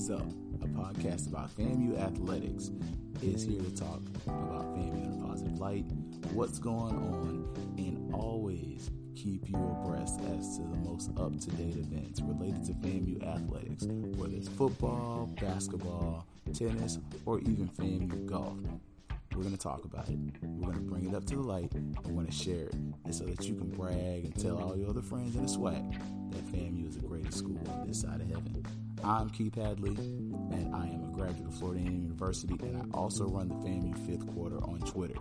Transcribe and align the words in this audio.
Fangs 0.00 0.10
Up, 0.10 0.32
a 0.62 0.66
podcast 0.68 1.28
about 1.28 1.54
FAMU 1.58 2.00
athletics, 2.00 2.70
is 3.20 3.42
here 3.42 3.60
to 3.60 3.70
talk 3.76 4.00
about 4.26 4.64
FAMU 4.74 5.04
in 5.04 5.20
a 5.20 5.26
positive 5.26 5.58
light, 5.58 5.84
what's 6.32 6.58
going 6.58 6.94
on, 6.94 7.74
and 7.76 8.14
always 8.14 8.90
keep 9.14 9.46
you 9.50 9.56
abreast 9.56 10.18
as 10.38 10.56
to 10.56 10.62
the 10.62 10.76
most 10.88 11.10
up 11.18 11.38
to 11.38 11.50
date 11.50 11.76
events 11.76 12.22
related 12.22 12.64
to 12.64 12.72
FAMU 12.72 13.22
athletics, 13.28 13.84
whether 14.16 14.34
it's 14.34 14.48
football, 14.48 15.28
basketball, 15.38 16.26
tennis, 16.54 16.98
or 17.26 17.40
even 17.40 17.68
FAMU 17.68 18.24
golf. 18.24 18.56
We're 19.34 19.42
going 19.42 19.56
to 19.56 19.62
talk 19.62 19.84
about 19.84 20.08
it. 20.08 20.18
We're 20.42 20.72
going 20.72 20.74
to 20.74 20.80
bring 20.90 21.08
it 21.08 21.14
up 21.14 21.24
to 21.26 21.36
the 21.36 21.42
light. 21.42 21.72
We're 22.04 22.12
going 22.12 22.26
to 22.26 22.32
share 22.32 22.66
it. 22.66 22.74
And 22.74 23.14
so 23.14 23.24
that 23.24 23.46
you 23.46 23.54
can 23.54 23.70
brag 23.70 24.24
and 24.24 24.34
tell 24.38 24.58
all 24.58 24.76
your 24.76 24.90
other 24.90 25.02
friends 25.02 25.36
in 25.36 25.42
the 25.42 25.48
SWAC 25.48 25.92
that 26.32 26.44
FAMU 26.52 26.88
is 26.88 26.96
the 26.96 27.06
greatest 27.06 27.38
school 27.38 27.58
on 27.70 27.86
this 27.86 28.00
side 28.00 28.20
of 28.20 28.28
heaven. 28.28 28.64
I'm 29.02 29.30
Keith 29.30 29.54
Hadley, 29.54 29.94
and 29.94 30.74
I 30.74 30.88
am 30.88 31.04
a 31.04 31.16
graduate 31.16 31.48
of 31.48 31.54
Florida 31.54 31.80
A&M 31.80 32.02
University, 32.02 32.54
and 32.60 32.76
I 32.76 32.84
also 32.96 33.26
run 33.26 33.48
the 33.48 33.54
FAMU 33.54 33.96
fifth 34.06 34.26
quarter 34.34 34.58
on 34.58 34.80
Twitter. 34.80 35.14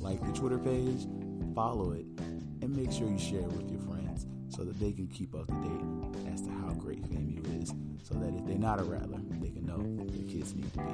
Like 0.00 0.20
the 0.24 0.32
Twitter 0.32 0.58
page, 0.58 1.06
follow 1.54 1.92
it, 1.92 2.06
and 2.18 2.76
make 2.76 2.90
sure 2.90 3.08
you 3.08 3.18
share 3.18 3.40
it 3.40 3.52
with 3.52 3.70
your 3.70 3.80
friends 3.82 4.26
so 4.48 4.64
that 4.64 4.80
they 4.80 4.92
can 4.92 5.06
keep 5.06 5.34
up 5.34 5.46
to 5.46 5.54
date 5.54 5.84
as 6.32 6.40
to 6.42 6.50
how 6.50 6.72
great 6.72 7.02
FAMU 7.04 7.62
is, 7.62 7.72
so 8.02 8.14
that 8.14 8.34
if 8.34 8.44
they're 8.46 8.58
not 8.58 8.80
a 8.80 8.84
rattler, 8.84 9.20
they 9.40 9.50
can 9.50 9.64
know 9.64 9.78
their 10.10 10.26
kids 10.28 10.54
need 10.54 10.72
to 10.72 10.80
be. 10.80 10.92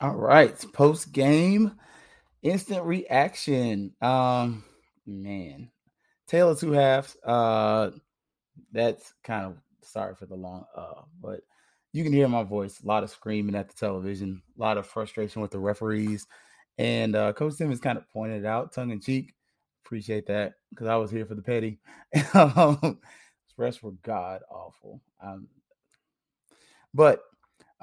All 0.00 0.16
right, 0.16 0.64
post 0.72 1.12
game 1.12 1.72
instant 2.42 2.84
reaction. 2.84 3.94
Um, 4.00 4.64
man, 5.06 5.70
tale 6.26 6.50
of 6.50 6.60
two 6.60 6.72
halves. 6.72 7.16
Uh, 7.24 7.90
that's 8.72 9.14
kind 9.24 9.46
of 9.46 9.56
sorry 9.82 10.14
for 10.14 10.26
the 10.26 10.34
long 10.34 10.64
uh, 10.76 11.02
but 11.20 11.40
you 11.92 12.02
can 12.02 12.12
hear 12.12 12.28
my 12.28 12.42
voice. 12.42 12.80
A 12.80 12.86
lot 12.86 13.04
of 13.04 13.10
screaming 13.10 13.54
at 13.54 13.68
the 13.68 13.74
television, 13.74 14.42
a 14.58 14.60
lot 14.60 14.78
of 14.78 14.86
frustration 14.86 15.40
with 15.40 15.52
the 15.52 15.58
referees, 15.58 16.26
and 16.76 17.14
uh, 17.14 17.32
Coach 17.32 17.54
Simmons 17.54 17.80
kind 17.80 17.96
of 17.96 18.08
pointed 18.10 18.44
out, 18.44 18.72
tongue 18.72 18.90
in 18.90 19.00
cheek. 19.00 19.32
Appreciate 19.84 20.26
that 20.26 20.54
because 20.70 20.88
I 20.88 20.96
was 20.96 21.10
here 21.10 21.24
for 21.24 21.34
the 21.34 21.42
petty. 21.42 21.78
um, 22.34 22.98
refs 23.58 23.82
were 23.82 23.92
god 24.02 24.42
awful. 24.50 25.00
Um, 25.22 25.46
but 26.92 27.20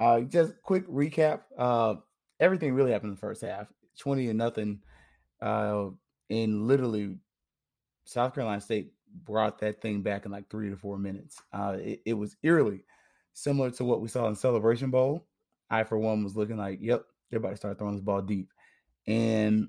uh, 0.02 0.20
just 0.22 0.54
quick 0.62 0.86
recap. 0.88 1.42
Uh, 1.56 1.94
everything 2.40 2.74
really 2.74 2.90
happened 2.90 3.10
in 3.10 3.14
the 3.14 3.20
first 3.20 3.42
half 3.42 3.68
20 4.00 4.28
and 4.28 4.38
nothing. 4.38 4.80
Uh, 5.40 5.90
and 6.28 6.66
literally, 6.66 7.16
South 8.04 8.34
Carolina 8.34 8.60
State 8.60 8.92
brought 9.24 9.60
that 9.60 9.80
thing 9.80 10.02
back 10.02 10.26
in 10.26 10.32
like 10.32 10.50
three 10.50 10.70
to 10.70 10.76
four 10.76 10.98
minutes. 10.98 11.40
Uh, 11.52 11.76
it, 11.78 12.02
it 12.04 12.14
was 12.14 12.36
eerily 12.42 12.84
similar 13.32 13.70
to 13.70 13.84
what 13.84 14.00
we 14.00 14.08
saw 14.08 14.26
in 14.26 14.34
Celebration 14.34 14.90
Bowl. 14.90 15.26
I, 15.70 15.84
for 15.84 15.98
one, 15.98 16.24
was 16.24 16.36
looking 16.36 16.56
like, 16.56 16.80
yep, 16.82 17.04
they're 17.30 17.38
about 17.38 17.50
to 17.50 17.56
start 17.56 17.78
throwing 17.78 17.94
this 17.94 18.02
ball 18.02 18.22
deep. 18.22 18.48
And 19.06 19.68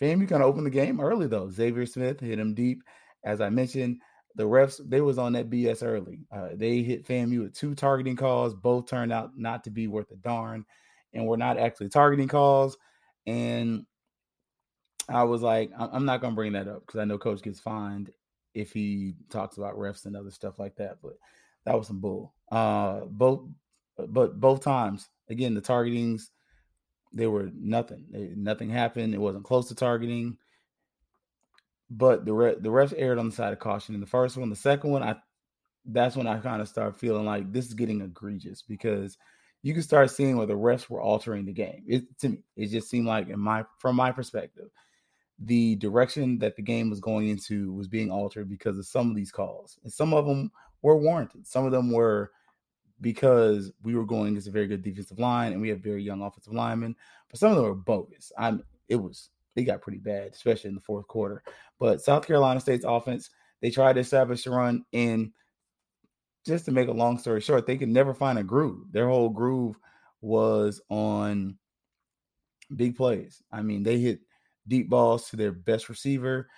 FAMU 0.00 0.28
kind 0.28 0.42
of 0.42 0.48
opened 0.48 0.66
the 0.66 0.70
game 0.70 1.00
early, 1.00 1.26
though. 1.26 1.50
Xavier 1.50 1.86
Smith 1.86 2.20
hit 2.20 2.38
him 2.38 2.54
deep. 2.54 2.82
As 3.24 3.40
I 3.40 3.50
mentioned, 3.50 4.00
the 4.36 4.44
refs, 4.44 4.80
they 4.88 5.00
was 5.00 5.18
on 5.18 5.32
that 5.34 5.50
BS 5.50 5.82
early. 5.82 6.20
Uh, 6.30 6.50
they 6.54 6.82
hit 6.82 7.06
FAMU 7.06 7.42
with 7.42 7.54
two 7.54 7.74
targeting 7.74 8.16
calls. 8.16 8.54
Both 8.54 8.86
turned 8.86 9.12
out 9.12 9.36
not 9.36 9.64
to 9.64 9.70
be 9.70 9.86
worth 9.86 10.10
a 10.10 10.16
darn 10.16 10.64
and 11.12 11.26
we're 11.26 11.36
not 11.36 11.58
actually 11.58 11.88
targeting 11.88 12.28
calls. 12.28 12.76
And 13.26 13.86
I 15.08 15.24
was 15.24 15.42
like, 15.42 15.70
I'm 15.76 16.04
not 16.04 16.22
to 16.22 16.30
bring 16.30 16.52
that 16.52 16.68
up 16.68 16.86
because 16.86 17.00
I 17.00 17.04
know 17.04 17.18
coach 17.18 17.42
gets 17.42 17.60
fined 17.60 18.10
if 18.54 18.72
he 18.72 19.14
talks 19.30 19.56
about 19.56 19.76
refs 19.76 20.06
and 20.06 20.16
other 20.16 20.30
stuff 20.30 20.58
like 20.58 20.76
that. 20.76 20.98
But 21.02 21.14
that 21.64 21.76
was 21.76 21.86
some 21.86 22.00
bull. 22.00 22.34
Uh, 22.50 23.00
both, 23.06 23.46
but 24.08 24.40
both 24.40 24.62
times, 24.62 25.08
again, 25.28 25.54
the 25.54 25.60
targetings, 25.60 26.30
they 27.12 27.26
were 27.26 27.50
nothing. 27.54 28.06
They, 28.10 28.32
nothing 28.36 28.70
happened. 28.70 29.14
It 29.14 29.20
wasn't 29.20 29.44
close 29.44 29.68
to 29.68 29.74
targeting. 29.74 30.38
But 31.94 32.24
the 32.24 32.32
re- 32.32 32.56
the 32.58 32.70
refs 32.70 32.94
erred 32.96 33.18
on 33.18 33.26
the 33.28 33.34
side 33.34 33.52
of 33.52 33.58
caution 33.58 33.94
in 33.94 34.00
the 34.00 34.06
first 34.06 34.36
one. 34.36 34.48
The 34.48 34.56
second 34.56 34.90
one, 34.90 35.02
I 35.02 35.16
that's 35.84 36.16
when 36.16 36.26
I 36.26 36.38
kind 36.38 36.62
of 36.62 36.68
start 36.68 36.96
feeling 36.96 37.26
like 37.26 37.52
this 37.52 37.66
is 37.66 37.74
getting 37.74 38.00
egregious 38.00 38.62
because 38.62 39.18
you 39.62 39.74
can 39.74 39.82
start 39.82 40.10
seeing 40.10 40.36
where 40.36 40.46
the 40.46 40.54
refs 40.54 40.88
were 40.88 41.02
altering 41.02 41.44
the 41.44 41.52
game. 41.52 41.84
It 41.86 42.04
to 42.20 42.30
me, 42.30 42.38
it 42.56 42.68
just 42.68 42.88
seemed 42.88 43.06
like 43.06 43.28
in 43.28 43.38
my 43.38 43.64
from 43.78 43.96
my 43.96 44.10
perspective, 44.10 44.70
the 45.38 45.76
direction 45.76 46.38
that 46.38 46.56
the 46.56 46.62
game 46.62 46.88
was 46.88 47.00
going 47.00 47.28
into 47.28 47.72
was 47.74 47.88
being 47.88 48.10
altered 48.10 48.48
because 48.48 48.78
of 48.78 48.86
some 48.86 49.10
of 49.10 49.16
these 49.16 49.32
calls. 49.32 49.78
And 49.82 49.92
some 49.92 50.14
of 50.14 50.26
them 50.26 50.50
were 50.82 50.96
warranted. 50.96 51.46
Some 51.46 51.66
of 51.66 51.72
them 51.72 51.90
were 51.90 52.30
because 53.00 53.72
we 53.82 53.94
were 53.94 54.06
going 54.06 54.28
against 54.28 54.48
a 54.48 54.52
very 54.52 54.66
good 54.68 54.82
defensive 54.82 55.18
line 55.18 55.52
and 55.52 55.60
we 55.60 55.68
have 55.68 55.80
very 55.80 56.02
young 56.02 56.22
offensive 56.22 56.52
linemen. 56.52 56.94
But 57.28 57.38
some 57.38 57.50
of 57.50 57.56
them 57.56 57.66
were 57.66 57.74
bogus. 57.74 58.32
I'm 58.38 58.62
it 58.88 58.96
was 58.96 59.30
it 59.56 59.62
got 59.62 59.82
pretty 59.82 59.98
bad, 59.98 60.32
especially 60.32 60.68
in 60.68 60.74
the 60.74 60.80
fourth 60.80 61.06
quarter. 61.06 61.42
But 61.78 62.00
South 62.00 62.26
Carolina 62.26 62.60
State's 62.60 62.84
offense, 62.86 63.30
they 63.60 63.70
tried 63.70 63.94
to 63.94 64.00
establish 64.00 64.46
a 64.46 64.50
run 64.50 64.84
in 64.92 65.32
just 66.46 66.64
to 66.64 66.72
make 66.72 66.88
a 66.88 66.92
long 66.92 67.18
story 67.18 67.40
short, 67.40 67.66
they 67.66 67.76
could 67.76 67.88
never 67.88 68.14
find 68.14 68.38
a 68.38 68.42
groove. 68.42 68.90
Their 68.90 69.08
whole 69.08 69.28
groove 69.28 69.76
was 70.20 70.80
on 70.88 71.56
big 72.74 72.96
plays. 72.96 73.42
I 73.52 73.62
mean, 73.62 73.82
they 73.82 73.98
hit 73.98 74.20
deep 74.66 74.88
balls 74.88 75.30
to 75.30 75.36
their 75.36 75.52
best 75.52 75.88
receiver, 75.88 76.48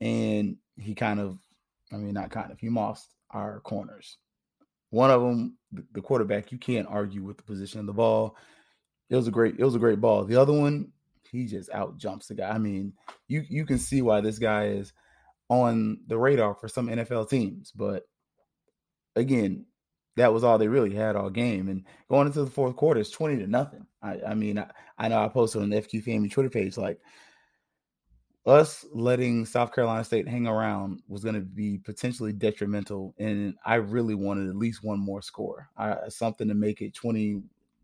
and 0.00 0.56
he 0.76 0.94
kind 0.94 1.20
of, 1.20 1.38
I 1.92 1.96
mean, 1.96 2.14
not 2.14 2.30
kind 2.30 2.50
of, 2.50 2.58
he 2.58 2.68
mossed 2.68 3.14
our 3.30 3.60
corners. 3.60 4.18
One 4.90 5.10
of 5.10 5.22
them, 5.22 5.56
the 5.92 6.02
quarterback, 6.02 6.50
you 6.52 6.58
can't 6.58 6.88
argue 6.88 7.22
with 7.22 7.36
the 7.36 7.42
position 7.44 7.80
of 7.80 7.86
the 7.86 7.92
ball. 7.92 8.36
It 9.08 9.16
was 9.16 9.28
a 9.28 9.30
great, 9.30 9.56
it 9.58 9.64
was 9.64 9.74
a 9.74 9.80
great 9.80 10.00
ball. 10.00 10.24
The 10.24 10.36
other 10.36 10.52
one, 10.52 10.92
he 11.30 11.46
just 11.46 11.70
out 11.70 11.98
jumps 11.98 12.28
the 12.28 12.34
guy. 12.34 12.50
I 12.50 12.58
mean, 12.58 12.92
you 13.28 13.44
you 13.48 13.64
can 13.64 13.78
see 13.78 14.02
why 14.02 14.20
this 14.20 14.38
guy 14.38 14.66
is 14.66 14.92
on 15.48 16.00
the 16.06 16.18
radar 16.18 16.54
for 16.54 16.68
some 16.68 16.88
NFL 16.88 17.28
teams, 17.28 17.72
but 17.74 18.04
again, 19.16 19.66
that 20.16 20.32
was 20.32 20.44
all 20.44 20.58
they 20.58 20.68
really 20.68 20.94
had 20.94 21.16
all 21.16 21.30
game. 21.30 21.68
And 21.68 21.84
going 22.08 22.26
into 22.26 22.44
the 22.44 22.50
fourth 22.50 22.76
quarter, 22.76 23.00
it's 23.00 23.10
20 23.10 23.38
to 23.38 23.46
nothing. 23.46 23.86
I, 24.02 24.20
I 24.28 24.34
mean, 24.34 24.58
I, 24.58 24.70
I, 24.98 25.08
know 25.08 25.22
I 25.22 25.28
posted 25.28 25.62
on 25.62 25.70
the 25.70 25.80
FQ 25.80 26.04
Family 26.04 26.28
Twitter 26.28 26.50
page 26.50 26.76
like 26.76 27.00
us 28.46 28.84
letting 28.92 29.44
South 29.46 29.72
Carolina 29.74 30.04
State 30.04 30.28
hang 30.28 30.46
around 30.46 31.02
was 31.08 31.22
going 31.22 31.34
to 31.34 31.40
be 31.40 31.78
potentially 31.78 32.32
detrimental. 32.32 33.14
And 33.18 33.54
I 33.64 33.76
really 33.76 34.14
wanted 34.14 34.48
at 34.48 34.56
least 34.56 34.82
one 34.82 34.98
more 34.98 35.22
score, 35.22 35.68
I, 35.76 36.08
something 36.08 36.48
to 36.48 36.54
make 36.54 36.80
it 36.80 36.94
20, 36.94 37.42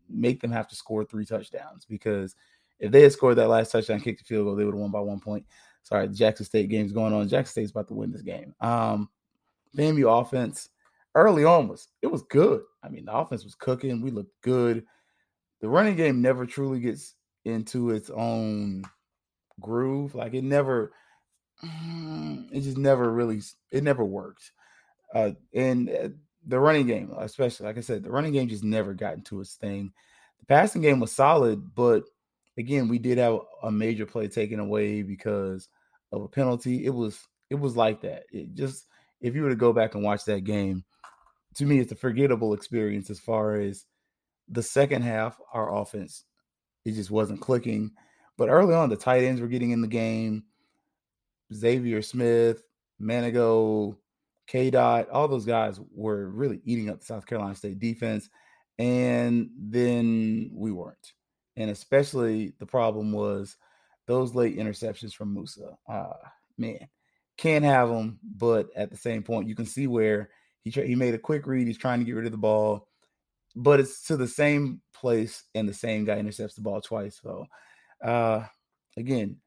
make 0.09 0.41
them 0.41 0.51
have 0.51 0.67
to 0.69 0.75
score 0.75 1.05
three 1.05 1.25
touchdowns 1.25 1.85
because 1.85 2.35
if 2.79 2.91
they 2.91 3.01
had 3.01 3.11
scored 3.11 3.37
that 3.37 3.49
last 3.49 3.71
touchdown, 3.71 3.99
kicked 3.99 4.19
the 4.19 4.25
field 4.25 4.45
goal, 4.45 4.55
they 4.55 4.65
would 4.65 4.73
have 4.73 4.81
won 4.81 4.91
by 4.91 4.99
one 4.99 5.19
point. 5.19 5.45
Sorry, 5.83 6.07
Jackson 6.09 6.45
State 6.45 6.69
game's 6.69 6.91
going 6.91 7.13
on. 7.13 7.27
Jackson 7.27 7.51
State's 7.51 7.71
about 7.71 7.87
to 7.87 7.93
win 7.93 8.11
this 8.11 8.21
game. 8.21 8.53
Um, 8.59 9.09
FAMU 9.75 10.21
offense 10.21 10.69
early 11.15 11.45
on 11.45 11.67
was 11.67 11.87
it 12.01 12.07
was 12.07 12.23
good. 12.23 12.61
I 12.83 12.89
mean, 12.89 13.05
the 13.05 13.13
offense 13.13 13.43
was 13.43 13.55
cooking. 13.55 14.01
We 14.01 14.11
looked 14.11 14.41
good. 14.41 14.85
The 15.61 15.69
running 15.69 15.95
game 15.95 16.21
never 16.21 16.45
truly 16.45 16.79
gets 16.79 17.15
into 17.45 17.91
its 17.91 18.09
own 18.09 18.83
groove. 19.59 20.13
Like 20.13 20.33
it 20.33 20.43
never, 20.43 20.91
it 21.63 22.61
just 22.61 22.77
never 22.77 23.11
really, 23.11 23.41
it 23.71 23.83
never 23.83 24.03
worked. 24.03 24.51
Uh, 25.13 25.31
and 25.53 25.89
uh, 25.89 26.09
the 26.45 26.59
running 26.59 26.85
game, 26.85 27.13
especially 27.17 27.65
like 27.65 27.77
I 27.77 27.81
said, 27.81 28.03
the 28.03 28.11
running 28.11 28.33
game 28.33 28.49
just 28.49 28.63
never 28.63 28.93
got 28.93 29.15
into 29.15 29.39
its 29.41 29.55
thing. 29.55 29.91
The 30.39 30.45
passing 30.45 30.81
game 30.81 30.99
was 30.99 31.11
solid, 31.11 31.73
but 31.73 32.03
again, 32.57 32.87
we 32.87 32.99
did 32.99 33.17
have 33.17 33.39
a 33.63 33.71
major 33.71 34.05
play 34.05 34.27
taken 34.27 34.59
away 34.59 35.01
because 35.01 35.69
of 36.11 36.21
a 36.23 36.27
penalty. 36.27 36.85
It 36.85 36.93
was 36.93 37.19
it 37.49 37.55
was 37.55 37.75
like 37.75 38.01
that. 38.01 38.23
It 38.31 38.53
just 38.53 38.85
if 39.21 39.35
you 39.35 39.43
were 39.43 39.49
to 39.49 39.55
go 39.55 39.73
back 39.73 39.95
and 39.95 40.03
watch 40.03 40.25
that 40.25 40.43
game, 40.43 40.83
to 41.55 41.65
me, 41.65 41.79
it's 41.79 41.91
a 41.91 41.95
forgettable 41.95 42.53
experience 42.53 43.09
as 43.09 43.19
far 43.19 43.55
as 43.55 43.85
the 44.47 44.63
second 44.63 45.01
half, 45.01 45.39
our 45.53 45.75
offense, 45.75 46.23
it 46.85 46.91
just 46.91 47.11
wasn't 47.11 47.41
clicking. 47.41 47.91
But 48.37 48.49
early 48.49 48.75
on, 48.75 48.89
the 48.89 48.95
tight 48.95 49.23
ends 49.23 49.41
were 49.41 49.47
getting 49.47 49.71
in 49.71 49.81
the 49.81 49.87
game. 49.87 50.43
Xavier 51.53 52.01
Smith, 52.01 52.61
Manigo, 53.01 53.97
K. 54.47 54.69
Dot, 54.69 55.09
all 55.09 55.27
those 55.27 55.45
guys 55.45 55.79
were 55.93 56.29
really 56.29 56.61
eating 56.63 56.89
up 56.89 56.99
the 56.99 57.05
South 57.05 57.25
Carolina 57.25 57.55
State 57.55 57.79
defense. 57.79 58.29
And 58.77 59.49
then 59.57 60.51
we 60.53 60.71
weren't. 60.71 61.13
And 61.57 61.69
especially 61.69 62.53
the 62.59 62.65
problem 62.65 63.11
was 63.11 63.57
those 64.05 64.33
late 64.33 64.57
interceptions 64.57 65.13
from 65.13 65.33
Moussa. 65.33 65.77
Uh, 65.89 66.13
man, 66.57 66.87
can't 67.35 67.65
have 67.65 67.89
them. 67.89 68.19
But 68.23 68.69
at 68.75 68.91
the 68.91 68.97
same 68.97 69.23
point, 69.23 69.49
you 69.49 69.55
can 69.55 69.65
see 69.65 69.87
where 69.87 70.29
he 70.61 70.71
tra- 70.71 70.87
he 70.87 70.95
made 70.95 71.13
a 71.15 71.19
quick 71.19 71.45
read. 71.47 71.67
He's 71.67 71.77
trying 71.77 71.99
to 71.99 72.05
get 72.05 72.15
rid 72.15 72.25
of 72.25 72.31
the 72.31 72.37
ball. 72.37 72.87
but 73.55 73.79
it's 73.79 74.03
to 74.07 74.17
the 74.17 74.27
same 74.27 74.81
place 74.93 75.43
and 75.55 75.67
the 75.67 75.73
same 75.73 76.05
guy 76.05 76.17
intercepts 76.17 76.55
the 76.55 76.61
ball 76.61 76.79
twice. 76.81 77.19
So, 77.21 77.45
uh, 78.03 78.45
again, 78.95 79.37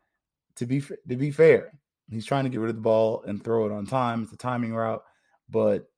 to 0.56 0.66
be 0.66 0.80
to 0.80 1.16
be 1.16 1.30
fair, 1.30 1.72
he's 2.10 2.26
trying 2.26 2.44
to 2.44 2.50
get 2.50 2.60
rid 2.60 2.70
of 2.70 2.76
the 2.76 2.82
ball 2.82 3.22
and 3.26 3.42
throw 3.42 3.66
it 3.66 3.72
on 3.72 3.86
time. 3.86 4.24
It's 4.24 4.32
a 4.32 4.36
timing 4.36 4.74
route, 4.74 5.02
but 5.48 5.88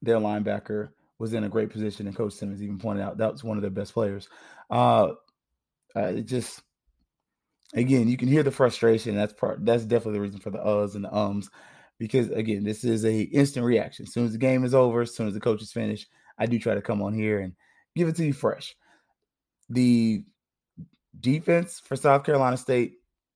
their 0.00 0.16
linebacker 0.16 0.90
was 1.18 1.34
in 1.34 1.44
a 1.44 1.48
great 1.48 1.70
position, 1.70 2.06
and 2.06 2.16
Coach 2.16 2.32
Simmons 2.32 2.62
even 2.62 2.78
pointed 2.78 3.02
out 3.02 3.18
that 3.18 3.32
was 3.32 3.44
one 3.44 3.58
of 3.58 3.62
their 3.62 3.70
best 3.70 3.92
players. 3.92 4.28
Uh, 4.72 5.12
uh, 5.94 6.12
just 6.12 6.62
again, 7.74 8.08
you 8.08 8.16
can 8.16 8.28
hear 8.28 8.42
the 8.42 8.50
frustration. 8.50 9.14
That's 9.14 9.34
part. 9.34 9.64
That's 9.64 9.84
definitely 9.84 10.14
the 10.14 10.22
reason 10.22 10.40
for 10.40 10.50
the 10.50 10.58
uhs 10.58 10.94
and 10.94 11.04
the 11.04 11.14
ums, 11.14 11.50
because 11.98 12.30
again, 12.30 12.64
this 12.64 12.82
is 12.82 13.04
a 13.04 13.20
instant 13.20 13.66
reaction. 13.66 14.06
As 14.06 14.14
soon 14.14 14.24
as 14.24 14.32
the 14.32 14.38
game 14.38 14.64
is 14.64 14.74
over, 14.74 15.02
as 15.02 15.14
soon 15.14 15.28
as 15.28 15.34
the 15.34 15.40
coach 15.40 15.60
is 15.60 15.72
finished, 15.72 16.08
I 16.38 16.46
do 16.46 16.58
try 16.58 16.74
to 16.74 16.80
come 16.80 17.02
on 17.02 17.12
here 17.12 17.40
and 17.40 17.52
give 17.94 18.08
it 18.08 18.16
to 18.16 18.24
you 18.24 18.32
fresh. 18.32 18.74
The 19.68 20.24
defense 21.20 21.78
for 21.84 21.94
South 21.94 22.24
Carolina 22.24 22.56
State, 22.56 22.94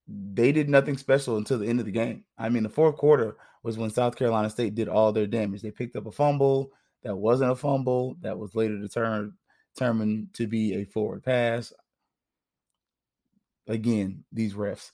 they 0.09 0.53
did 0.53 0.71
nothing 0.71 0.97
special 0.97 1.37
until 1.37 1.59
the 1.59 1.69
end 1.69 1.81
of 1.81 1.87
the 1.87 1.93
game. 1.93 2.25
I 2.39 2.49
mean, 2.49 2.63
the 2.63 2.71
fourth 2.71 2.97
quarter 2.97 3.37
was 3.63 3.77
when 3.77 3.91
South 3.91 4.17
Carolina 4.17 4.49
State 4.49 4.75
did 4.75 4.89
all 4.89 5.13
their 5.13 5.27
damage. 5.27 5.61
They 5.61 5.71
picked 5.71 5.97
up 5.97 6.07
a 6.07 6.13
fumble 6.13 6.71
that 7.03 7.15
wasn't 7.15 7.53
a 7.53 7.57
fumble 7.57 8.17
that 8.23 8.39
was 8.39 8.55
later 8.55 8.79
determined 8.79 9.35
determined 9.77 10.29
to 10.35 10.47
be 10.47 10.75
a 10.75 10.85
forward 10.85 11.23
pass. 11.23 11.73
Again, 13.69 14.25
these 14.33 14.55
refs. 14.55 14.91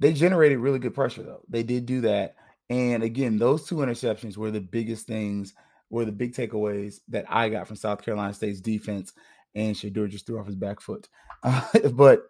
They 0.00 0.12
generated 0.12 0.58
really 0.58 0.78
good 0.78 0.94
pressure 0.94 1.22
though. 1.22 1.42
They 1.48 1.62
did 1.62 1.86
do 1.86 2.02
that. 2.02 2.34
And 2.68 3.02
again, 3.02 3.38
those 3.38 3.66
two 3.66 3.76
interceptions 3.76 4.36
were 4.36 4.50
the 4.50 4.60
biggest 4.60 5.06
things, 5.06 5.54
were 5.90 6.04
the 6.04 6.12
big 6.12 6.34
takeaways 6.34 7.00
that 7.08 7.26
I 7.28 7.48
got 7.48 7.66
from 7.66 7.76
South 7.76 8.02
Carolina 8.02 8.34
State's 8.34 8.60
defense. 8.60 9.12
And 9.54 9.76
Shedeur 9.76 10.08
just 10.08 10.26
threw 10.26 10.40
off 10.40 10.46
his 10.46 10.56
back 10.56 10.80
foot. 10.80 11.08
Uh, 11.42 11.62
but 11.92 12.22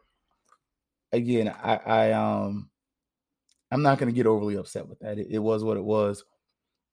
again, 1.12 1.48
I, 1.48 1.76
I 1.76 2.12
um 2.12 2.68
I'm 3.70 3.82
not 3.82 3.98
going 3.98 4.12
to 4.12 4.16
get 4.16 4.26
overly 4.26 4.56
upset 4.56 4.86
with 4.86 5.00
that. 5.00 5.18
It, 5.18 5.28
it, 5.30 5.38
was 5.38 5.64
what 5.64 5.76
it 5.76 5.82
was. 5.82 6.22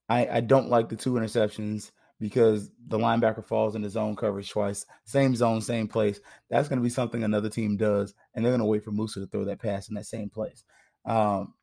I, 0.10 0.28
I 0.28 0.40
don't 0.40 0.70
like 0.70 0.90
the 0.90 0.96
two 0.96 1.14
interceptions 1.14 1.92
because 2.22 2.70
the 2.88 3.00
linebacker 3.00 3.44
falls 3.44 3.76
in 3.76 3.82
the 3.82 3.90
zone 3.90 4.16
coverage 4.16 4.52
twice, 4.52 4.86
same 5.06 5.36
zone, 5.36 5.60
same 5.60 5.88
place. 5.88 6.20
That's 6.52 6.70
going 6.70 6.78
to 6.78 6.84
be 6.84 6.90
something 6.90 7.24
another 7.24 7.50
team 7.50 7.78
does, 7.78 8.14
and 8.34 8.46
they're 8.46 8.52
going 8.52 8.60
to 8.60 8.66
wait 8.66 8.84
for 8.86 8.92
Moussa 8.92 9.20
to 9.20 9.26
throw 9.26 9.44
that 9.46 9.60
pass 9.60 9.90
in 9.90 9.96
that 9.96 10.06
same 10.06 10.30
place. 10.30 10.64
Um, 11.04 11.56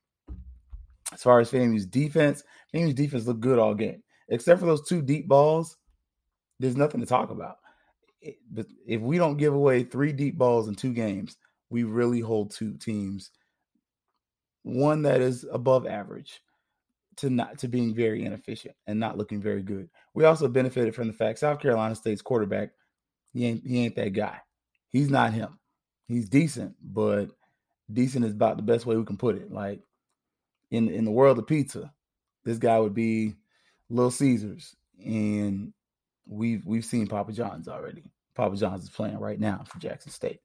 as 1.13 1.23
far 1.23 1.39
as 1.39 1.51
FAMU's 1.51 1.87
defense, 1.87 2.43
FAMU's 2.75 2.95
defense 2.95 3.25
looked 3.25 3.41
good 3.41 3.61
all 3.61 3.75
game, 3.75 4.03
except 4.29 4.59
for 4.59 4.67
those 4.67 4.87
two 4.87 5.01
deep 5.01 5.29
balls. 5.29 5.77
There's 6.59 6.77
nothing 6.77 7.01
to 7.01 7.07
talk 7.07 7.31
about. 7.31 7.59
But 8.51 8.67
if 8.85 9.01
we 9.01 9.17
don't 9.17 9.37
give 9.37 9.55
away 9.55 9.85
three 9.85 10.13
deep 10.13 10.37
balls 10.37 10.67
in 10.67 10.75
two 10.75 10.93
games, 10.93 11.37
we 11.71 11.85
really 11.85 12.21
hold 12.21 12.51
two 12.51 12.77
teams 12.79 13.31
one 14.65 15.03
that 15.03 15.21
is 15.21 15.47
above 15.51 15.87
average 15.87 16.43
to 17.19 17.31
not 17.31 17.59
to 17.59 17.69
being 17.69 17.95
very 17.95 18.25
inefficient 18.25 18.75
and 18.87 18.99
not 18.99 19.19
looking 19.19 19.41
very 19.41 19.63
good. 19.63 19.89
We 20.15 20.25
also 20.25 20.49
benefited 20.49 20.95
from 20.95 21.07
the 21.09 21.13
fact 21.13 21.39
South 21.39 21.61
Carolina 21.61 21.95
State's 21.95 22.23
quarterback, 22.23 22.71
he 23.33 23.47
ain't 23.47 23.67
he 23.67 23.85
ain't 23.85 23.97
that 23.97 24.13
guy. 24.13 24.39
He's 24.89 25.11
not 25.11 25.33
him. 25.33 25.59
He's 26.07 26.29
decent, 26.29 26.75
but 26.83 27.29
decent 27.93 28.25
is 28.25 28.33
about 28.33 28.57
the 28.57 28.63
best 28.63 28.87
way 28.87 28.97
we 28.97 29.05
can 29.05 29.17
put 29.17 29.37
it. 29.37 29.53
Like 29.53 29.81
in 30.71 30.89
in 30.89 31.05
the 31.05 31.11
world 31.11 31.39
of 31.39 31.47
pizza, 31.47 31.93
this 32.45 32.59
guy 32.59 32.79
would 32.79 32.95
be 32.95 33.35
Little 33.91 34.11
Caesars, 34.11 34.75
and 35.05 35.73
we've 36.27 36.65
we've 36.65 36.85
seen 36.85 37.07
Papa 37.07 37.33
John's 37.33 37.69
already. 37.69 38.05
Papa 38.35 38.57
John's 38.57 38.85
is 38.85 38.91
playing 38.91 39.19
right 39.19 39.41
now 39.41 39.65
for 39.67 39.79
Jackson 39.79 40.13
State. 40.13 40.41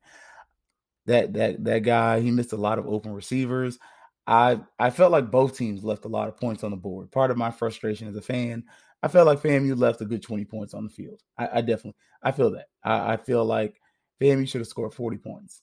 That 1.05 1.33
that 1.33 1.63
that 1.63 1.79
guy, 1.79 2.21
he 2.21 2.31
missed 2.31 2.53
a 2.53 2.57
lot 2.57 2.79
of 2.79 2.87
open 2.87 3.13
receivers. 3.13 3.77
I 4.25 4.59
I 4.79 4.89
felt 4.89 5.11
like 5.11 5.31
both 5.31 5.57
teams 5.57 5.83
left 5.83 6.05
a 6.05 6.09
lot 6.09 6.27
of 6.27 6.37
points 6.37 6.63
on 6.63 6.71
the 6.71 6.77
board. 6.77 7.11
Part 7.11 7.31
of 7.31 7.37
my 7.37 7.51
frustration 7.51 8.07
as 8.07 8.15
a 8.15 8.21
fan, 8.21 8.63
I 9.01 9.09
felt 9.09 9.27
like 9.27 9.41
FAMU 9.41 9.77
left 9.77 10.01
a 10.01 10.05
good 10.05 10.23
20 10.23 10.45
points 10.45 10.73
on 10.73 10.85
the 10.85 10.89
field. 10.89 11.21
I, 11.37 11.49
I 11.55 11.61
definitely 11.61 11.95
I 12.21 12.31
feel 12.31 12.51
that. 12.51 12.67
I, 12.83 13.13
I, 13.13 13.17
feel 13.17 13.43
like 13.43 13.81
FAMU 14.21 14.47
should 14.47 14.61
have 14.61 14.67
scored 14.67 14.93
40 14.93 15.17
points. 15.17 15.61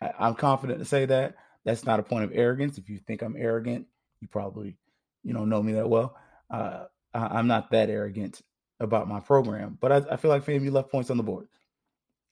I, 0.00 0.12
I'm 0.18 0.34
confident 0.34 0.78
to 0.78 0.86
say 0.86 1.04
that. 1.04 1.34
That's 1.66 1.84
not 1.84 2.00
a 2.00 2.02
point 2.02 2.24
of 2.24 2.32
arrogance. 2.32 2.78
If 2.78 2.88
you 2.88 2.98
think 2.98 3.20
I'm 3.20 3.36
arrogant, 3.36 3.86
you 4.20 4.28
probably 4.28 4.78
you 5.22 5.34
know 5.34 5.44
know 5.44 5.62
me 5.62 5.74
that 5.74 5.88
well. 5.88 6.16
Uh, 6.50 6.84
I, 7.12 7.38
am 7.38 7.46
not 7.46 7.70
that 7.72 7.90
arrogant 7.90 8.40
about 8.80 9.08
my 9.08 9.20
program, 9.20 9.76
but 9.78 9.92
I, 9.92 10.14
I 10.14 10.16
feel 10.16 10.30
like 10.30 10.46
FAMU 10.46 10.72
left 10.72 10.90
points 10.90 11.10
on 11.10 11.18
the 11.18 11.22
board. 11.22 11.48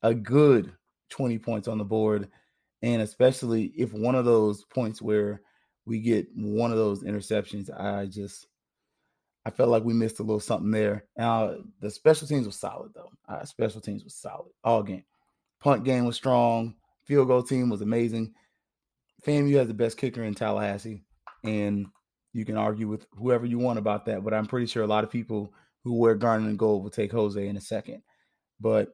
A 0.03 0.15
good 0.15 0.73
20 1.11 1.39
points 1.39 1.69
on 1.69 1.77
the 1.77 1.85
board 1.85 2.31
and 2.83 3.03
especially 3.03 3.73
if 3.77 3.93
one 3.93 4.15
of 4.15 4.25
those 4.25 4.65
points 4.65 5.03
where 5.03 5.41
we 5.87 6.01
get 6.01 6.29
one 6.35 6.71
of 6.71 6.77
those 6.77 7.03
interceptions, 7.03 7.71
I 7.71 8.07
just 8.07 8.47
I 9.45 9.51
felt 9.51 9.71
like 9.71 9.85
we 9.85 9.95
missed 9.95 10.21
a 10.21 10.23
little 10.23 10.41
something 10.41 10.71
there. 10.71 11.05
Now 11.17 11.57
the 11.81 11.91
special 11.91 12.29
teams 12.29 12.47
was 12.47 12.57
solid 12.57 12.93
though. 12.95 13.11
Uh, 13.29 13.45
special 13.45 13.81
teams 13.81 14.05
was 14.05 14.15
solid 14.15 14.53
all 14.63 14.83
game. 14.83 15.05
Punt 15.61 15.85
game 15.85 16.05
was 16.05 16.17
strong. 16.17 16.75
Field 17.05 17.29
goal 17.29 17.43
team 17.43 17.71
was 17.71 17.81
amazing. 17.81 18.35
FAMU 19.27 19.57
has 19.57 19.67
the 19.69 19.75
best 19.75 19.97
kicker 19.97 20.23
in 20.23 20.35
Tallahassee, 20.35 21.03
and 21.43 21.87
you 22.33 22.45
can 22.45 22.57
argue 22.57 22.87
with 22.87 23.07
whoever 23.13 23.47
you 23.47 23.59
want 23.59 23.79
about 23.79 24.05
that. 24.07 24.23
But 24.23 24.35
I'm 24.35 24.47
pretty 24.47 24.67
sure 24.67 24.83
a 24.83 24.89
lot 24.89 25.05
of 25.05 25.11
people 25.11 25.53
who 25.83 25.99
wear 25.99 26.15
garnet 26.15 26.49
and 26.49 26.59
gold 26.59 26.83
will 26.83 26.91
take 26.91 27.11
Jose 27.11 27.49
in 27.49 27.57
a 27.57 27.61
second. 27.61 28.03
But 28.61 28.91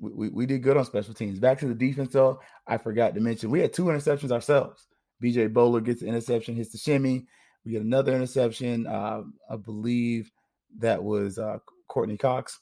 we, 0.00 0.28
we 0.30 0.46
did 0.46 0.62
good 0.62 0.76
on 0.76 0.84
special 0.84 1.14
teams. 1.14 1.38
Back 1.38 1.58
to 1.60 1.66
the 1.66 1.74
defense, 1.74 2.12
though, 2.12 2.40
I 2.66 2.78
forgot 2.78 3.14
to 3.14 3.20
mention 3.20 3.50
we 3.50 3.60
had 3.60 3.72
two 3.72 3.84
interceptions 3.84 4.32
ourselves. 4.32 4.86
BJ 5.22 5.52
Bowler 5.52 5.80
gets 5.80 6.02
an 6.02 6.08
interception, 6.08 6.56
hits 6.56 6.72
the 6.72 6.78
shimmy. 6.78 7.26
We 7.64 7.72
get 7.72 7.82
another 7.82 8.14
interception. 8.14 8.86
Uh, 8.86 9.22
I 9.50 9.56
believe 9.56 10.30
that 10.78 11.02
was 11.02 11.38
uh, 11.38 11.58
Courtney 11.88 12.16
Cox. 12.16 12.58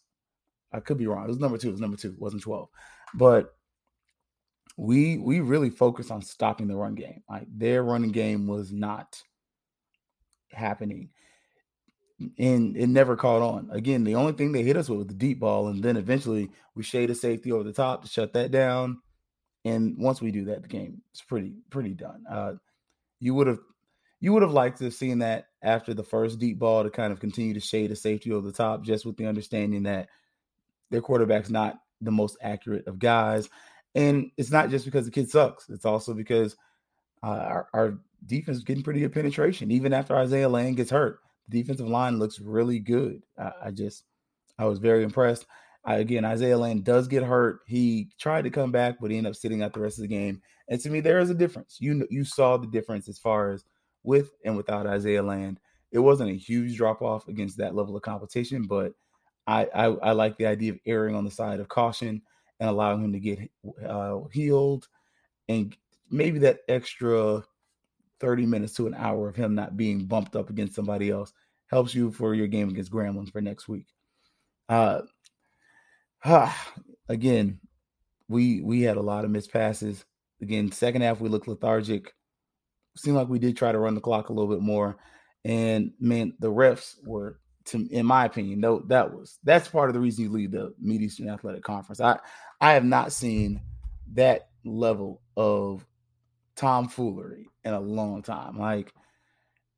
I 0.72 0.80
could 0.80 0.98
be 0.98 1.06
wrong. 1.06 1.24
It 1.24 1.28
was 1.28 1.38
number 1.38 1.56
two. 1.56 1.68
It 1.68 1.72
was 1.72 1.80
number 1.80 1.96
two. 1.96 2.10
It 2.10 2.20
wasn't 2.20 2.42
12. 2.42 2.68
But 3.14 3.54
we 4.76 5.18
we 5.18 5.40
really 5.40 5.70
focused 5.70 6.10
on 6.10 6.22
stopping 6.22 6.68
the 6.68 6.76
run 6.76 6.94
game. 6.94 7.22
Like 7.28 7.46
their 7.50 7.82
running 7.82 8.12
game 8.12 8.46
was 8.46 8.72
not 8.72 9.20
happening 10.50 11.10
and 12.38 12.76
it 12.76 12.88
never 12.88 13.16
caught 13.16 13.42
on. 13.42 13.68
Again, 13.72 14.04
the 14.04 14.16
only 14.16 14.32
thing 14.32 14.52
they 14.52 14.62
hit 14.64 14.76
us 14.76 14.88
with 14.88 14.98
was 14.98 15.06
the 15.06 15.14
deep 15.14 15.40
ball, 15.40 15.68
and 15.68 15.82
then 15.82 15.96
eventually 15.96 16.50
we 16.74 16.82
shade 16.82 17.10
a 17.10 17.14
safety 17.14 17.52
over 17.52 17.62
the 17.62 17.72
top 17.72 18.02
to 18.02 18.08
shut 18.08 18.32
that 18.32 18.50
down. 18.50 19.00
And 19.64 19.96
once 19.98 20.20
we 20.20 20.30
do 20.30 20.46
that, 20.46 20.62
the 20.62 20.68
game 20.68 21.02
is 21.14 21.22
pretty 21.22 21.54
pretty 21.70 21.94
done. 21.94 22.24
Uh, 22.28 22.54
you 23.20 23.34
would 23.34 23.46
have 23.46 23.60
you 24.20 24.32
would 24.32 24.42
have 24.42 24.52
liked 24.52 24.78
to 24.78 24.84
have 24.84 24.94
seen 24.94 25.20
that 25.20 25.48
after 25.62 25.94
the 25.94 26.02
first 26.02 26.38
deep 26.38 26.58
ball 26.58 26.82
to 26.82 26.90
kind 26.90 27.12
of 27.12 27.20
continue 27.20 27.54
to 27.54 27.60
shade 27.60 27.90
a 27.90 27.96
safety 27.96 28.32
over 28.32 28.46
the 28.46 28.52
top, 28.52 28.84
just 28.84 29.06
with 29.06 29.16
the 29.16 29.26
understanding 29.26 29.84
that 29.84 30.08
their 30.90 31.00
quarterback's 31.00 31.50
not 31.50 31.78
the 32.00 32.10
most 32.10 32.36
accurate 32.40 32.86
of 32.86 32.98
guys. 32.98 33.48
And 33.94 34.30
it's 34.36 34.50
not 34.50 34.70
just 34.70 34.84
because 34.84 35.04
the 35.04 35.12
kid 35.12 35.30
sucks; 35.30 35.68
it's 35.68 35.84
also 35.84 36.14
because 36.14 36.56
uh, 37.22 37.26
our, 37.28 37.68
our 37.72 37.98
defense 38.26 38.58
is 38.58 38.64
getting 38.64 38.82
pretty 38.82 39.00
good 39.00 39.12
penetration, 39.12 39.70
even 39.70 39.92
after 39.92 40.16
Isaiah 40.16 40.48
Land 40.48 40.76
gets 40.76 40.90
hurt 40.90 41.20
defensive 41.48 41.88
line 41.88 42.18
looks 42.18 42.40
really 42.40 42.78
good. 42.78 43.22
I, 43.38 43.52
I 43.66 43.70
just, 43.70 44.04
I 44.58 44.66
was 44.66 44.78
very 44.78 45.04
impressed. 45.04 45.46
I, 45.84 45.96
again, 45.96 46.24
Isaiah 46.24 46.58
Land 46.58 46.84
does 46.84 47.08
get 47.08 47.22
hurt. 47.22 47.60
He 47.66 48.10
tried 48.18 48.42
to 48.42 48.50
come 48.50 48.72
back, 48.72 48.96
but 49.00 49.10
he 49.10 49.16
ended 49.16 49.30
up 49.30 49.36
sitting 49.36 49.62
out 49.62 49.72
the 49.72 49.80
rest 49.80 49.98
of 49.98 50.02
the 50.02 50.08
game. 50.08 50.42
And 50.68 50.80
to 50.80 50.90
me, 50.90 51.00
there 51.00 51.18
is 51.18 51.30
a 51.30 51.34
difference. 51.34 51.76
You 51.80 52.06
you 52.10 52.24
saw 52.24 52.56
the 52.56 52.66
difference 52.66 53.08
as 53.08 53.18
far 53.18 53.50
as 53.50 53.64
with 54.02 54.30
and 54.44 54.56
without 54.56 54.86
Isaiah 54.86 55.22
Land. 55.22 55.60
It 55.90 55.98
wasn't 56.00 56.30
a 56.30 56.34
huge 56.34 56.76
drop 56.76 57.00
off 57.00 57.28
against 57.28 57.56
that 57.58 57.74
level 57.74 57.96
of 57.96 58.02
competition, 58.02 58.66
but 58.66 58.92
I, 59.46 59.64
I, 59.74 59.84
I 59.84 60.12
like 60.12 60.36
the 60.36 60.44
idea 60.44 60.72
of 60.72 60.78
erring 60.84 61.14
on 61.14 61.24
the 61.24 61.30
side 61.30 61.60
of 61.60 61.68
caution 61.68 62.20
and 62.60 62.68
allowing 62.68 63.02
him 63.02 63.12
to 63.14 63.20
get 63.20 63.38
uh, 63.88 64.20
healed 64.30 64.88
and 65.48 65.74
maybe 66.10 66.38
that 66.40 66.60
extra 66.68 67.42
30 68.20 68.46
minutes 68.46 68.74
to 68.74 68.86
an 68.86 68.94
hour 68.94 69.28
of 69.28 69.36
him 69.36 69.54
not 69.54 69.76
being 69.76 70.06
bumped 70.06 70.36
up 70.36 70.50
against 70.50 70.74
somebody 70.74 71.10
else 71.10 71.32
helps 71.68 71.94
you 71.94 72.10
for 72.10 72.34
your 72.34 72.46
game 72.46 72.68
against 72.68 72.92
Grambling 72.92 73.30
for 73.30 73.40
next 73.40 73.68
week. 73.68 73.86
Uh, 74.68 75.02
again, 77.08 77.60
we 78.28 78.60
we 78.60 78.82
had 78.82 78.96
a 78.96 79.02
lot 79.02 79.24
of 79.24 79.30
missed 79.30 79.52
passes. 79.52 80.04
Again, 80.40 80.70
second 80.72 81.02
half 81.02 81.20
we 81.20 81.28
looked 81.28 81.48
lethargic. 81.48 82.14
Seemed 82.96 83.16
like 83.16 83.28
we 83.28 83.38
did 83.38 83.56
try 83.56 83.72
to 83.72 83.78
run 83.78 83.94
the 83.94 84.00
clock 84.00 84.28
a 84.28 84.32
little 84.32 84.50
bit 84.50 84.62
more, 84.62 84.96
and 85.44 85.92
man, 86.00 86.34
the 86.40 86.50
refs 86.50 86.94
were, 87.04 87.38
to, 87.66 87.86
in 87.90 88.04
my 88.06 88.24
opinion, 88.24 88.60
no, 88.60 88.80
that 88.88 89.14
was 89.14 89.38
that's 89.44 89.68
part 89.68 89.88
of 89.88 89.94
the 89.94 90.00
reason 90.00 90.24
you 90.24 90.30
lead 90.30 90.52
the 90.52 90.74
Mid 90.80 91.00
Eastern 91.02 91.28
Athletic 91.28 91.62
Conference. 91.62 92.00
I 92.00 92.18
I 92.60 92.72
have 92.72 92.84
not 92.84 93.12
seen 93.12 93.60
that 94.14 94.48
level 94.64 95.22
of 95.36 95.86
tomfoolery 96.58 97.48
in 97.64 97.72
a 97.72 97.80
long 97.80 98.20
time. 98.20 98.58
Like 98.58 98.92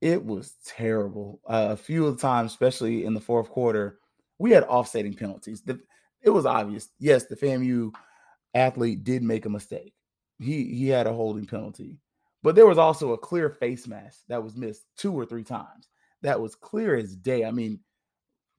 it 0.01 0.25
was 0.25 0.55
terrible. 0.67 1.41
Uh, 1.47 1.69
a 1.71 1.77
few 1.77 2.07
of 2.07 2.17
the 2.17 2.23
times, 2.23 2.53
especially 2.53 3.05
in 3.05 3.15
the 3.15 3.21
fourth 3.21 3.51
quarter, 3.51 3.99
we 4.39 4.51
had 4.51 4.65
offsetting 4.65 5.15
penalties. 5.15 5.63
The, 5.63 5.79
it 6.23 6.31
was 6.31 6.47
obvious. 6.47 6.89
Yes, 6.99 7.27
the 7.27 7.37
FAMU 7.37 7.93
athlete 8.55 9.05
did 9.05 9.23
make 9.23 9.45
a 9.45 9.51
mistake. 9.51 9.93
He 10.39 10.65
he 10.75 10.89
had 10.89 11.07
a 11.07 11.13
holding 11.13 11.47
penalty, 11.47 11.99
but 12.43 12.55
there 12.55 12.67
was 12.67 12.79
also 12.79 13.13
a 13.13 13.19
clear 13.19 13.51
face 13.51 13.87
mask 13.87 14.21
that 14.29 14.43
was 14.43 14.57
missed 14.57 14.87
two 14.97 15.13
or 15.13 15.27
three 15.27 15.45
times. 15.45 15.89
That 16.23 16.41
was 16.41 16.55
clear 16.55 16.97
as 16.97 17.15
day. 17.15 17.45
I 17.45 17.51
mean, 17.51 17.79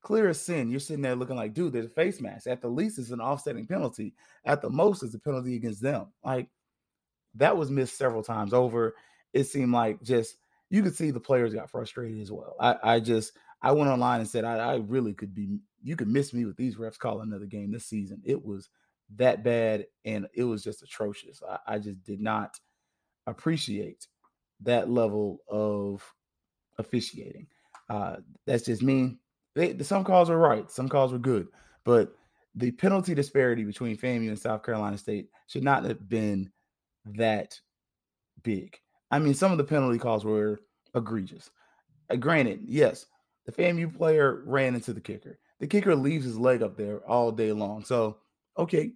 clear 0.03 0.29
as 0.29 0.39
sin. 0.39 0.69
You're 0.69 0.79
sitting 0.79 1.01
there 1.01 1.15
looking 1.15 1.35
like, 1.35 1.55
dude, 1.55 1.73
there's 1.73 1.87
a 1.87 1.89
face 1.89 2.21
mask. 2.21 2.45
At 2.45 2.61
the 2.61 2.67
least, 2.67 2.99
it's 2.99 3.09
an 3.09 3.19
offsetting 3.19 3.65
penalty. 3.65 4.13
At 4.45 4.61
the 4.61 4.69
most, 4.69 5.01
it's 5.01 5.15
a 5.15 5.19
penalty 5.19 5.55
against 5.55 5.81
them. 5.81 6.07
Like 6.23 6.49
that 7.35 7.57
was 7.57 7.71
missed 7.71 7.97
several 7.97 8.23
times 8.23 8.53
over. 8.53 8.95
It 9.33 9.45
seemed 9.45 9.71
like 9.71 10.01
just 10.01 10.35
you 10.69 10.83
could 10.83 10.95
see 10.95 11.11
the 11.11 11.19
players 11.19 11.53
got 11.53 11.69
frustrated 11.69 12.21
as 12.21 12.31
well. 12.31 12.55
I, 12.59 12.75
I 12.83 12.99
just 12.99 13.33
I 13.61 13.71
went 13.71 13.89
online 13.89 14.21
and 14.21 14.29
said 14.29 14.45
I, 14.45 14.57
I 14.57 14.75
really 14.77 15.13
could 15.13 15.33
be 15.33 15.59
you 15.83 15.95
could 15.95 16.07
miss 16.07 16.33
me 16.33 16.45
with 16.45 16.57
these 16.57 16.75
refs 16.75 16.99
calling 16.99 17.29
another 17.29 17.45
game 17.45 17.71
this 17.71 17.85
season. 17.85 18.21
It 18.23 18.43
was 18.43 18.69
that 19.17 19.43
bad 19.43 19.85
and 20.05 20.27
it 20.33 20.43
was 20.43 20.63
just 20.63 20.83
atrocious. 20.83 21.41
I, 21.47 21.75
I 21.75 21.79
just 21.79 22.03
did 22.03 22.21
not 22.21 22.57
appreciate 23.27 24.07
that 24.61 24.89
level 24.89 25.39
of 25.49 26.03
officiating. 26.77 27.47
Uh, 27.89 28.17
that's 28.45 28.65
just 28.65 28.81
me. 28.81 29.17
They, 29.55 29.77
some 29.79 30.03
calls 30.03 30.29
were 30.29 30.37
right, 30.37 30.69
some 30.71 30.87
calls 30.87 31.11
were 31.11 31.19
good, 31.19 31.47
but 31.83 32.15
the 32.55 32.71
penalty 32.71 33.13
disparity 33.13 33.63
between 33.63 33.97
FAMU 33.97 34.29
and 34.29 34.39
South 34.39 34.63
Carolina 34.63 34.97
State 34.97 35.29
should 35.47 35.63
not 35.63 35.83
have 35.83 36.07
been 36.07 36.51
that 37.05 37.59
big. 38.43 38.77
I 39.09 39.19
mean, 39.19 39.33
some 39.33 39.51
of 39.51 39.57
the 39.57 39.63
penalty 39.63 39.97
calls 39.97 40.23
were 40.23 40.61
egregious. 40.95 41.49
Uh, 42.09 42.15
granted, 42.15 42.61
yes, 42.63 43.05
the 43.45 43.51
FAMU 43.51 43.95
player 43.95 44.43
ran 44.45 44.75
into 44.75 44.93
the 44.93 45.01
kicker. 45.01 45.39
The 45.59 45.67
kicker 45.67 45.95
leaves 45.95 46.25
his 46.25 46.37
leg 46.37 46.63
up 46.63 46.77
there 46.77 46.99
all 47.07 47.31
day 47.31 47.51
long. 47.51 47.83
So, 47.83 48.17
okay, 48.57 48.91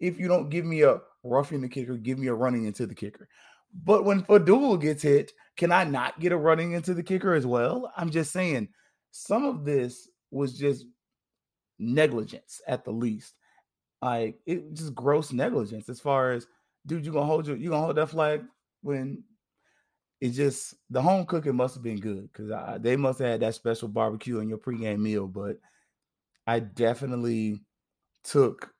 if 0.00 0.18
you 0.18 0.28
don't 0.28 0.48
give 0.48 0.64
me 0.64 0.82
a 0.82 1.00
roughing 1.22 1.60
the 1.60 1.68
kicker, 1.68 1.96
give 1.96 2.18
me 2.18 2.28
a 2.28 2.34
running 2.34 2.64
into 2.64 2.86
the 2.86 2.94
kicker. 2.94 3.28
But 3.84 4.04
when 4.04 4.22
Fadul 4.24 4.80
gets 4.80 5.02
hit, 5.02 5.32
can 5.56 5.70
I 5.70 5.84
not 5.84 6.18
get 6.18 6.32
a 6.32 6.36
running 6.36 6.72
into 6.72 6.94
the 6.94 7.02
kicker 7.02 7.34
as 7.34 7.46
well? 7.46 7.92
I'm 7.96 8.10
just 8.10 8.32
saying 8.32 8.68
some 9.10 9.44
of 9.44 9.64
this 9.64 10.08
was 10.30 10.58
just 10.58 10.86
negligence 11.78 12.60
at 12.66 12.84
the 12.84 12.90
least. 12.90 13.34
Like 14.02 14.40
it 14.46 14.72
just 14.72 14.94
gross 14.94 15.32
negligence 15.32 15.88
as 15.88 16.00
far 16.00 16.32
as 16.32 16.46
dude, 16.86 17.04
you 17.04 17.12
gonna 17.12 17.26
hold 17.26 17.46
your 17.46 17.56
you 17.56 17.70
gonna 17.70 17.84
hold 17.84 17.96
that 17.96 18.10
flag 18.10 18.42
when 18.82 19.22
it 20.20 20.30
just 20.30 20.74
the 20.90 21.00
home 21.00 21.24
cooking 21.26 21.56
must 21.56 21.74
have 21.74 21.82
been 21.82 21.98
good 21.98 22.30
because 22.32 22.50
they 22.82 22.96
must 22.96 23.18
have 23.20 23.28
had 23.28 23.40
that 23.40 23.54
special 23.54 23.88
barbecue 23.88 24.38
in 24.40 24.48
your 24.48 24.58
pregame 24.58 25.00
meal. 25.00 25.26
But 25.26 25.58
I 26.46 26.60
definitely 26.60 27.62
took 28.24 28.72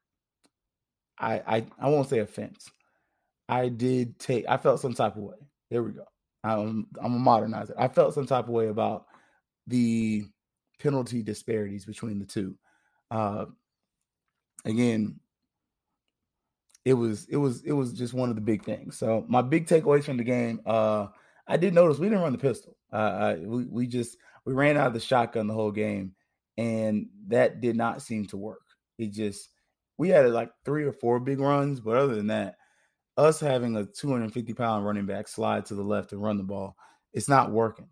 I 1.19 1.43
I 1.47 1.67
I 1.79 1.89
won't 1.89 2.09
say 2.09 2.19
offense. 2.19 2.71
I 3.49 3.69
did 3.69 4.19
take 4.19 4.45
I 4.49 4.57
felt 4.57 4.81
some 4.81 4.95
type 4.95 5.17
of 5.17 5.23
way. 5.23 5.37
There 5.71 5.83
we 5.83 5.93
go. 5.93 6.05
I'm 6.45 6.87
I'm 6.97 7.13
gonna 7.13 7.19
modernize 7.19 7.71
it. 7.71 7.77
I 7.79 7.89
felt 7.89 8.15
some 8.15 8.27
type 8.27 8.45
of 8.45 8.51
way 8.51 8.69
about 8.69 9.07
the 9.67 10.25
penalty 10.79 11.23
disparities 11.23 11.85
between 11.85 12.19
the 12.19 12.27
two. 12.27 12.57
Uh, 13.11 13.47
again, 14.65 15.21
it 16.85 16.95
was 16.95 17.27
it 17.29 17.37
was 17.37 17.63
it 17.63 17.73
was 17.73 17.93
just 17.93 18.15
one 18.15 18.31
of 18.31 18.35
the 18.35 18.41
big 18.41 18.65
things. 18.65 18.97
So 18.97 19.25
my 19.29 19.43
big 19.43 19.67
takeaways 19.67 20.05
from 20.05 20.17
the 20.17 20.25
game, 20.25 20.61
uh, 20.65 21.09
I 21.47 21.57
did 21.57 21.75
notice 21.75 21.99
we 21.99 22.09
didn't 22.09 22.23
run 22.23 22.33
the 22.33 22.39
pistol. 22.39 22.77
Uh, 22.93 23.37
we 23.41 23.65
we 23.67 23.87
just 23.87 24.17
we 24.45 24.53
ran 24.53 24.77
out 24.77 24.89
of 24.89 24.95
the 24.95 25.01
shotgun 25.01 25.47
the 25.47 25.55
whole 25.55 25.73
game, 25.73 26.15
and 26.57 27.07
that 27.29 27.61
did 27.61 27.77
not 27.77 28.03
seem 28.03 28.27
to 28.27 28.37
work. 28.37 28.63
It 28.99 29.13
just 29.13 29.51
we 29.99 30.09
had 30.09 30.31
like 30.31 30.51
three 30.65 30.85
or 30.85 30.93
four 30.93 31.21
big 31.21 31.41
runs, 31.41 31.81
but 31.81 31.97
other 31.97 32.15
than 32.15 32.29
that, 32.29 32.57
us 33.17 33.39
having 33.39 33.77
a 33.77 33.85
250 33.85 34.55
pound 34.55 34.87
running 34.87 35.07
back 35.07 35.29
slide 35.29 35.67
to 35.67 35.75
the 35.75 35.83
left 35.83 36.13
and 36.13 36.23
run 36.23 36.39
the 36.39 36.43
ball, 36.43 36.77
it's 37.13 37.29
not 37.29 37.53
working. 37.53 37.89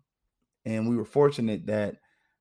And 0.65 0.89
we 0.89 0.97
were 0.97 1.05
fortunate 1.05 1.67
that 1.67 1.97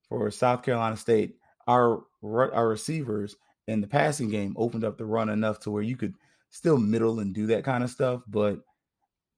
for 0.09 0.31
South 0.31 0.63
Carolina 0.63 0.97
State, 0.97 1.37
our 1.67 2.03
our 2.25 2.69
receivers 2.69 3.37
in 3.67 3.83
the 3.83 3.87
passing 3.87 4.31
game 4.31 4.55
opened 4.57 4.85
up 4.85 4.97
the 4.97 5.05
run 5.05 5.29
enough 5.29 5.61
to 5.61 5.71
where 5.71 5.83
you 5.83 5.97
could 5.97 6.15
still 6.51 6.79
middle 6.79 7.21
and 7.21 7.35
do 7.35 7.47
that 7.49 7.65
kind 7.65 7.85
of 7.85 7.91
stuff. 7.91 8.23
But 8.27 8.61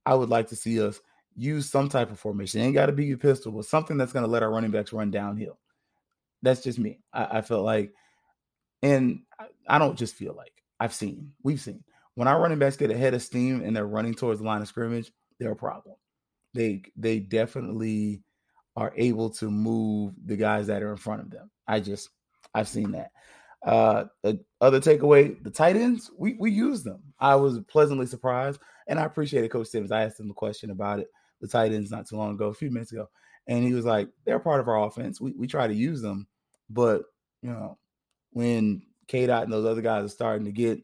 I 0.05 0.15
would 0.15 0.29
like 0.29 0.49
to 0.49 0.55
see 0.55 0.81
us 0.81 0.99
use 1.35 1.69
some 1.69 1.89
type 1.89 2.11
of 2.11 2.19
formation. 2.19 2.61
It 2.61 2.65
ain't 2.65 2.73
got 2.73 2.87
to 2.87 2.91
be 2.91 3.11
a 3.11 3.17
pistol, 3.17 3.51
but 3.51 3.65
something 3.65 3.97
that's 3.97 4.13
going 4.13 4.25
to 4.25 4.31
let 4.31 4.43
our 4.43 4.51
running 4.51 4.71
backs 4.71 4.93
run 4.93 5.11
downhill. 5.11 5.59
That's 6.41 6.61
just 6.61 6.79
me. 6.79 6.99
I, 7.13 7.37
I 7.37 7.41
felt 7.41 7.63
like, 7.63 7.93
and 8.81 9.21
I, 9.39 9.45
I 9.67 9.77
don't 9.77 9.97
just 9.97 10.15
feel 10.15 10.33
like 10.33 10.53
I've 10.79 10.93
seen, 10.93 11.33
we've 11.43 11.61
seen 11.61 11.83
when 12.15 12.27
our 12.27 12.41
running 12.41 12.59
backs 12.59 12.77
get 12.77 12.91
ahead 12.91 13.13
of 13.13 13.21
steam 13.21 13.61
and 13.61 13.75
they're 13.75 13.85
running 13.85 14.13
towards 14.13 14.39
the 14.39 14.45
line 14.45 14.61
of 14.61 14.67
scrimmage, 14.67 15.11
they're 15.39 15.51
a 15.51 15.55
problem. 15.55 15.95
They 16.53 16.83
they 16.95 17.19
definitely 17.19 18.23
are 18.75 18.93
able 18.95 19.29
to 19.31 19.49
move 19.49 20.13
the 20.25 20.35
guys 20.35 20.67
that 20.67 20.83
are 20.83 20.91
in 20.91 20.97
front 20.97 21.21
of 21.21 21.29
them. 21.29 21.49
I 21.67 21.79
just 21.79 22.09
I've 22.53 22.67
seen 22.67 22.91
that. 22.91 23.11
Uh, 23.63 24.05
other 24.59 24.79
takeaway, 24.79 25.41
the 25.43 25.51
tight 25.51 25.75
ends, 25.75 26.09
we 26.17 26.35
we 26.39 26.51
use 26.51 26.83
them. 26.83 27.01
I 27.19 27.35
was 27.35 27.59
pleasantly 27.67 28.07
surprised, 28.07 28.59
and 28.87 28.99
I 28.99 29.05
appreciated 29.05 29.51
Coach 29.51 29.67
Simmons. 29.67 29.91
I 29.91 30.03
asked 30.03 30.19
him 30.19 30.31
a 30.31 30.33
question 30.33 30.71
about 30.71 30.99
it, 30.99 31.09
the 31.41 31.47
tight 31.47 31.71
ends, 31.71 31.91
not 31.91 32.07
too 32.07 32.17
long 32.17 32.33
ago, 32.33 32.47
a 32.47 32.53
few 32.53 32.71
minutes 32.71 32.91
ago, 32.91 33.07
and 33.47 33.63
he 33.63 33.73
was 33.73 33.85
like, 33.85 34.09
"They're 34.25 34.39
part 34.39 34.61
of 34.61 34.67
our 34.67 34.87
offense. 34.87 35.21
We 35.21 35.33
we 35.33 35.45
try 35.47 35.67
to 35.67 35.73
use 35.73 36.01
them, 36.01 36.27
but 36.69 37.03
you 37.43 37.51
know, 37.51 37.77
when 38.31 38.81
K 39.07 39.27
Dot 39.27 39.43
and 39.43 39.53
those 39.53 39.65
other 39.65 39.81
guys 39.81 40.05
are 40.05 40.09
starting 40.09 40.45
to 40.45 40.51
get 40.51 40.81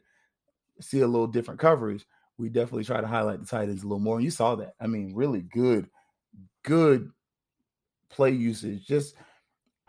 see 0.80 1.00
a 1.00 1.06
little 1.06 1.26
different 1.26 1.58
coverage, 1.58 2.06
we 2.36 2.48
definitely 2.48 2.84
try 2.84 3.00
to 3.00 3.06
highlight 3.06 3.40
the 3.40 3.46
tight 3.46 3.68
ends 3.68 3.82
a 3.82 3.86
little 3.86 3.98
more. 3.98 4.16
And 4.16 4.24
you 4.24 4.30
saw 4.30 4.54
that. 4.56 4.74
I 4.80 4.86
mean, 4.86 5.14
really 5.14 5.42
good, 5.42 5.88
good 6.62 7.10
play 8.10 8.30
usage. 8.30 8.86
Just, 8.86 9.16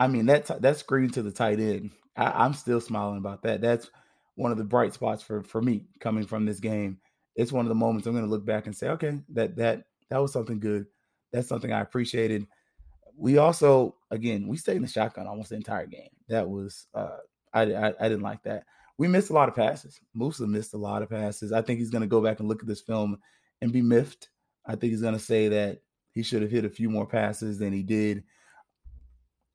I 0.00 0.08
mean, 0.08 0.26
that 0.26 0.46
that 0.60 0.76
screen 0.76 1.10
to 1.10 1.22
the 1.22 1.30
tight 1.30 1.60
end. 1.60 1.90
I, 2.16 2.44
am 2.44 2.54
still 2.54 2.80
smiling 2.80 3.18
about 3.18 3.42
that. 3.42 3.60
That's 3.60 3.90
one 4.34 4.52
of 4.52 4.58
the 4.58 4.64
bright 4.64 4.94
spots 4.94 5.22
for 5.22 5.42
for 5.42 5.60
me 5.60 5.86
coming 6.00 6.26
from 6.26 6.44
this 6.44 6.60
game. 6.60 6.98
It's 7.36 7.52
one 7.52 7.64
of 7.64 7.68
the 7.68 7.74
moments 7.74 8.06
I'm 8.06 8.14
going 8.14 8.24
to 8.24 8.30
look 8.30 8.44
back 8.44 8.66
and 8.66 8.76
say, 8.76 8.88
okay, 8.90 9.20
that 9.30 9.56
that 9.56 9.84
that 10.10 10.18
was 10.18 10.32
something 10.32 10.60
good. 10.60 10.86
That's 11.32 11.48
something 11.48 11.72
I 11.72 11.80
appreciated. 11.80 12.46
We 13.16 13.38
also, 13.38 13.96
again, 14.10 14.48
we 14.48 14.56
stayed 14.56 14.76
in 14.76 14.82
the 14.82 14.88
shotgun 14.88 15.26
almost 15.26 15.50
the 15.50 15.56
entire 15.56 15.86
game. 15.86 16.08
That 16.28 16.48
was, 16.48 16.86
uh, 16.94 17.18
I, 17.52 17.62
I, 17.62 17.88
I 17.88 18.08
didn't 18.08 18.22
like 18.22 18.42
that 18.44 18.64
we 19.00 19.08
missed 19.08 19.30
a 19.30 19.32
lot 19.32 19.48
of 19.48 19.54
passes. 19.54 19.98
Moussa 20.12 20.46
missed 20.46 20.74
a 20.74 20.76
lot 20.76 21.00
of 21.00 21.08
passes. 21.08 21.52
I 21.52 21.62
think 21.62 21.78
he's 21.78 21.88
going 21.88 22.02
to 22.02 22.06
go 22.06 22.20
back 22.20 22.38
and 22.38 22.46
look 22.46 22.60
at 22.60 22.68
this 22.68 22.82
film 22.82 23.16
and 23.62 23.72
be 23.72 23.80
miffed. 23.80 24.28
I 24.66 24.72
think 24.72 24.90
he's 24.90 25.00
going 25.00 25.14
to 25.14 25.18
say 25.18 25.48
that 25.48 25.78
he 26.12 26.22
should 26.22 26.42
have 26.42 26.50
hit 26.50 26.66
a 26.66 26.68
few 26.68 26.90
more 26.90 27.06
passes 27.06 27.58
than 27.58 27.72
he 27.72 27.82
did. 27.82 28.24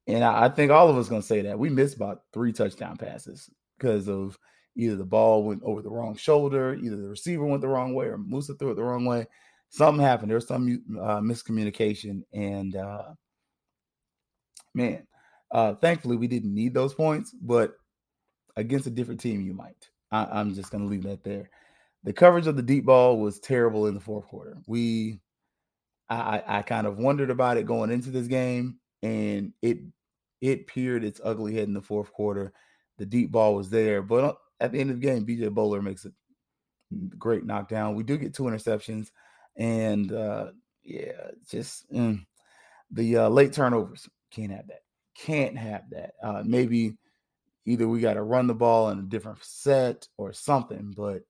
And 0.07 0.23
I, 0.23 0.45
I 0.45 0.49
think 0.49 0.71
all 0.71 0.89
of 0.89 0.97
us 0.97 1.09
to 1.09 1.21
say 1.21 1.41
that 1.41 1.57
we 1.57 1.69
missed 1.69 1.95
about 1.95 2.21
three 2.33 2.53
touchdown 2.53 2.97
passes 2.97 3.49
because 3.77 4.07
of 4.07 4.37
either 4.75 4.95
the 4.95 5.05
ball 5.05 5.43
went 5.43 5.63
over 5.63 5.81
the 5.81 5.89
wrong 5.89 6.15
shoulder, 6.15 6.75
either 6.75 6.97
the 6.97 7.07
receiver 7.07 7.45
went 7.45 7.61
the 7.61 7.67
wrong 7.67 7.93
way, 7.93 8.05
or 8.05 8.17
Moussa 8.17 8.53
threw 8.55 8.71
it 8.71 8.75
the 8.75 8.83
wrong 8.83 9.05
way. 9.05 9.25
Something 9.69 10.03
happened. 10.03 10.29
There 10.29 10.35
was 10.35 10.47
some 10.47 10.83
uh, 10.99 11.19
miscommunication, 11.19 12.21
and 12.33 12.75
uh, 12.75 13.13
man, 14.73 15.07
uh, 15.51 15.75
thankfully 15.75 16.17
we 16.17 16.27
didn't 16.27 16.53
need 16.53 16.73
those 16.73 16.93
points. 16.93 17.33
But 17.41 17.73
against 18.55 18.87
a 18.87 18.91
different 18.91 19.19
team, 19.19 19.41
you 19.41 19.53
might. 19.53 19.89
I, 20.11 20.39
am 20.39 20.53
just 20.53 20.71
to 20.71 20.77
leave 20.77 21.03
that 21.03 21.23
there. 21.23 21.49
The 22.03 22.13
coverage 22.13 22.47
of 22.47 22.55
the 22.55 22.61
deep 22.61 22.85
ball 22.85 23.19
was 23.19 23.39
terrible 23.39 23.87
in 23.87 23.95
the 23.95 23.99
fourth 23.99 24.27
quarter. 24.27 24.57
We, 24.67 25.19
I, 26.09 26.43
I 26.45 26.61
kind 26.61 26.85
of 26.85 26.99
wondered 26.99 27.31
about 27.31 27.57
it 27.57 27.65
going 27.65 27.89
into 27.89 28.11
this 28.11 28.27
game, 28.27 28.77
and 29.01 29.53
it 29.61 29.79
it 30.41 30.67
peered 30.67 31.03
its 31.03 31.21
ugly 31.23 31.53
head 31.53 31.67
in 31.67 31.73
the 31.73 31.81
fourth 31.81 32.11
quarter. 32.11 32.53
The 32.97 33.05
deep 33.05 33.31
ball 33.31 33.55
was 33.55 33.69
there, 33.69 34.01
but 34.01 34.37
at 34.59 34.71
the 34.71 34.79
end 34.79 34.91
of 34.91 34.99
the 34.99 35.05
game, 35.05 35.25
BJ 35.25 35.51
Bowler 35.51 35.81
makes 35.81 36.05
a 36.05 36.11
great 37.17 37.45
knockdown. 37.45 37.95
We 37.95 38.03
do 38.03 38.17
get 38.17 38.33
two 38.33 38.43
interceptions, 38.43 39.11
and 39.55 40.11
uh, 40.11 40.51
yeah, 40.83 41.31
just 41.49 41.91
mm, 41.91 42.25
the 42.91 43.17
uh, 43.17 43.29
late 43.29 43.53
turnovers 43.53 44.07
can't 44.31 44.51
have 44.51 44.67
that. 44.67 44.81
Can't 45.17 45.57
have 45.57 45.89
that. 45.91 46.13
Uh, 46.21 46.43
maybe 46.45 46.97
either 47.65 47.87
we 47.87 47.99
got 47.99 48.13
to 48.13 48.23
run 48.23 48.47
the 48.47 48.53
ball 48.53 48.89
in 48.89 48.99
a 48.99 49.03
different 49.03 49.43
set 49.43 50.07
or 50.17 50.33
something, 50.33 50.93
but 50.95 51.23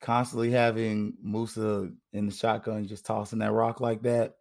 constantly 0.00 0.50
having 0.50 1.14
Moussa 1.22 1.90
in 2.12 2.26
the 2.26 2.32
shotgun 2.32 2.86
just 2.86 3.06
tossing 3.06 3.38
that 3.40 3.52
rock 3.52 3.80
like 3.80 4.02
that, 4.02 4.34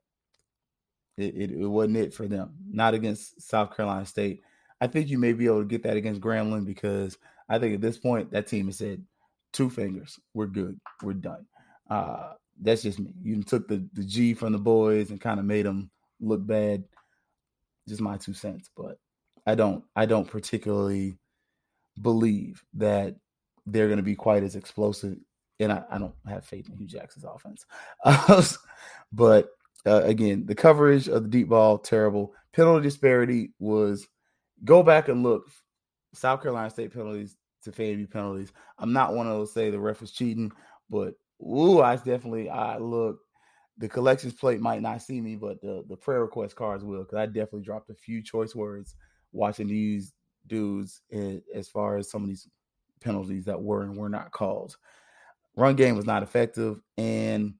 it, 1.19 1.35
it, 1.35 1.51
it, 1.51 1.67
wasn't 1.67 1.97
it 1.97 2.13
for 2.13 2.27
them. 2.27 2.53
Not 2.69 2.93
against 2.93 3.41
South 3.41 3.75
Carolina 3.75 4.05
State. 4.05 4.41
I 4.81 4.87
think 4.87 5.09
you 5.09 5.17
may 5.17 5.33
be 5.33 5.45
able 5.45 5.59
to 5.59 5.65
get 5.65 5.83
that 5.83 5.97
against 5.97 6.21
Grambling 6.21 6.65
because 6.65 7.17
I 7.49 7.59
think 7.59 7.75
at 7.75 7.81
this 7.81 7.97
point 7.97 8.31
that 8.31 8.47
team 8.47 8.67
has 8.67 8.77
said 8.77 9.03
two 9.51 9.69
fingers, 9.69 10.19
we're 10.33 10.47
good, 10.47 10.79
we're 11.03 11.13
done. 11.13 11.45
Uh, 11.89 12.33
that's 12.61 12.83
just 12.83 12.99
me. 12.99 13.13
You 13.21 13.41
took 13.43 13.67
the 13.67 13.87
the 13.93 14.03
G 14.03 14.33
from 14.33 14.53
the 14.53 14.59
boys 14.59 15.09
and 15.09 15.19
kind 15.19 15.39
of 15.39 15.45
made 15.45 15.65
them 15.65 15.89
look 16.19 16.45
bad. 16.45 16.83
Just 17.87 18.01
my 18.01 18.17
two 18.17 18.33
cents, 18.33 18.69
but 18.75 18.99
I 19.47 19.55
don't 19.55 19.83
I 19.95 20.05
don't 20.05 20.27
particularly 20.27 21.17
believe 22.01 22.63
that 22.75 23.15
they're 23.65 23.87
going 23.87 23.97
to 23.97 24.03
be 24.03 24.15
quite 24.15 24.43
as 24.43 24.55
explosive. 24.55 25.17
And 25.61 25.73
I, 25.73 25.83
I, 25.91 25.97
don't 25.97 26.15
have 26.25 26.45
faith 26.45 26.69
in 26.69 26.77
Hue 26.77 26.87
Jackson's 26.87 27.25
offense. 27.25 27.65
But 29.11 29.49
uh, 29.85 30.01
again, 30.03 30.45
the 30.45 30.55
coverage 30.55 31.07
of 31.07 31.23
the 31.23 31.29
deep 31.29 31.49
ball 31.49 31.77
terrible. 31.77 32.33
Penalty 32.53 32.83
disparity 32.83 33.53
was 33.59 34.07
go 34.63 34.83
back 34.83 35.07
and 35.07 35.23
look. 35.23 35.49
South 36.13 36.41
Carolina 36.41 36.69
State 36.69 36.93
penalties 36.93 37.37
to 37.63 37.71
FAMU 37.71 38.09
penalties. 38.09 38.51
I'm 38.77 38.93
not 38.93 39.13
one 39.13 39.27
of 39.27 39.33
those 39.33 39.53
say 39.53 39.69
the 39.69 39.79
ref 39.79 40.01
was 40.01 40.11
cheating, 40.11 40.51
but 40.89 41.13
ooh, 41.41 41.81
I 41.81 41.95
definitely 41.95 42.49
I 42.49 42.77
look. 42.77 43.19
The 43.77 43.87
collections 43.87 44.33
plate 44.33 44.59
might 44.59 44.81
not 44.81 45.01
see 45.01 45.21
me, 45.21 45.35
but 45.35 45.61
the 45.61 45.83
the 45.87 45.95
prayer 45.95 46.21
request 46.21 46.55
cards 46.55 46.83
will 46.83 47.03
because 47.03 47.17
I 47.17 47.25
definitely 47.27 47.61
dropped 47.61 47.89
a 47.89 47.95
few 47.95 48.21
choice 48.21 48.55
words 48.55 48.95
watching 49.31 49.67
these 49.67 50.13
dudes 50.47 51.01
as 51.53 51.69
far 51.69 51.97
as 51.97 52.09
some 52.09 52.23
of 52.23 52.29
these 52.29 52.47
penalties 53.01 53.45
that 53.45 53.61
were 53.61 53.83
and 53.83 53.95
were 53.95 54.09
not 54.09 54.31
called. 54.31 54.75
Run 55.55 55.75
game 55.75 55.95
was 55.95 56.05
not 56.05 56.23
effective, 56.23 56.81
and 56.97 57.53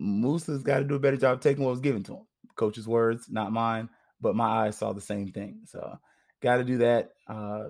Moussa's 0.00 0.62
got 0.62 0.78
to 0.78 0.84
do 0.84 0.94
a 0.94 1.00
better 1.00 1.16
job 1.16 1.40
taking 1.40 1.64
what 1.64 1.70
was 1.70 1.80
given 1.80 2.02
to 2.04 2.14
him. 2.14 2.26
Coach's 2.56 2.88
words, 2.88 3.26
not 3.30 3.52
mine, 3.52 3.88
but 4.20 4.34
my 4.34 4.66
eyes 4.66 4.76
saw 4.76 4.92
the 4.92 5.00
same 5.00 5.28
thing. 5.28 5.60
So, 5.66 5.96
got 6.40 6.56
to 6.56 6.64
do 6.64 6.78
that. 6.78 7.10
Uh, 7.28 7.68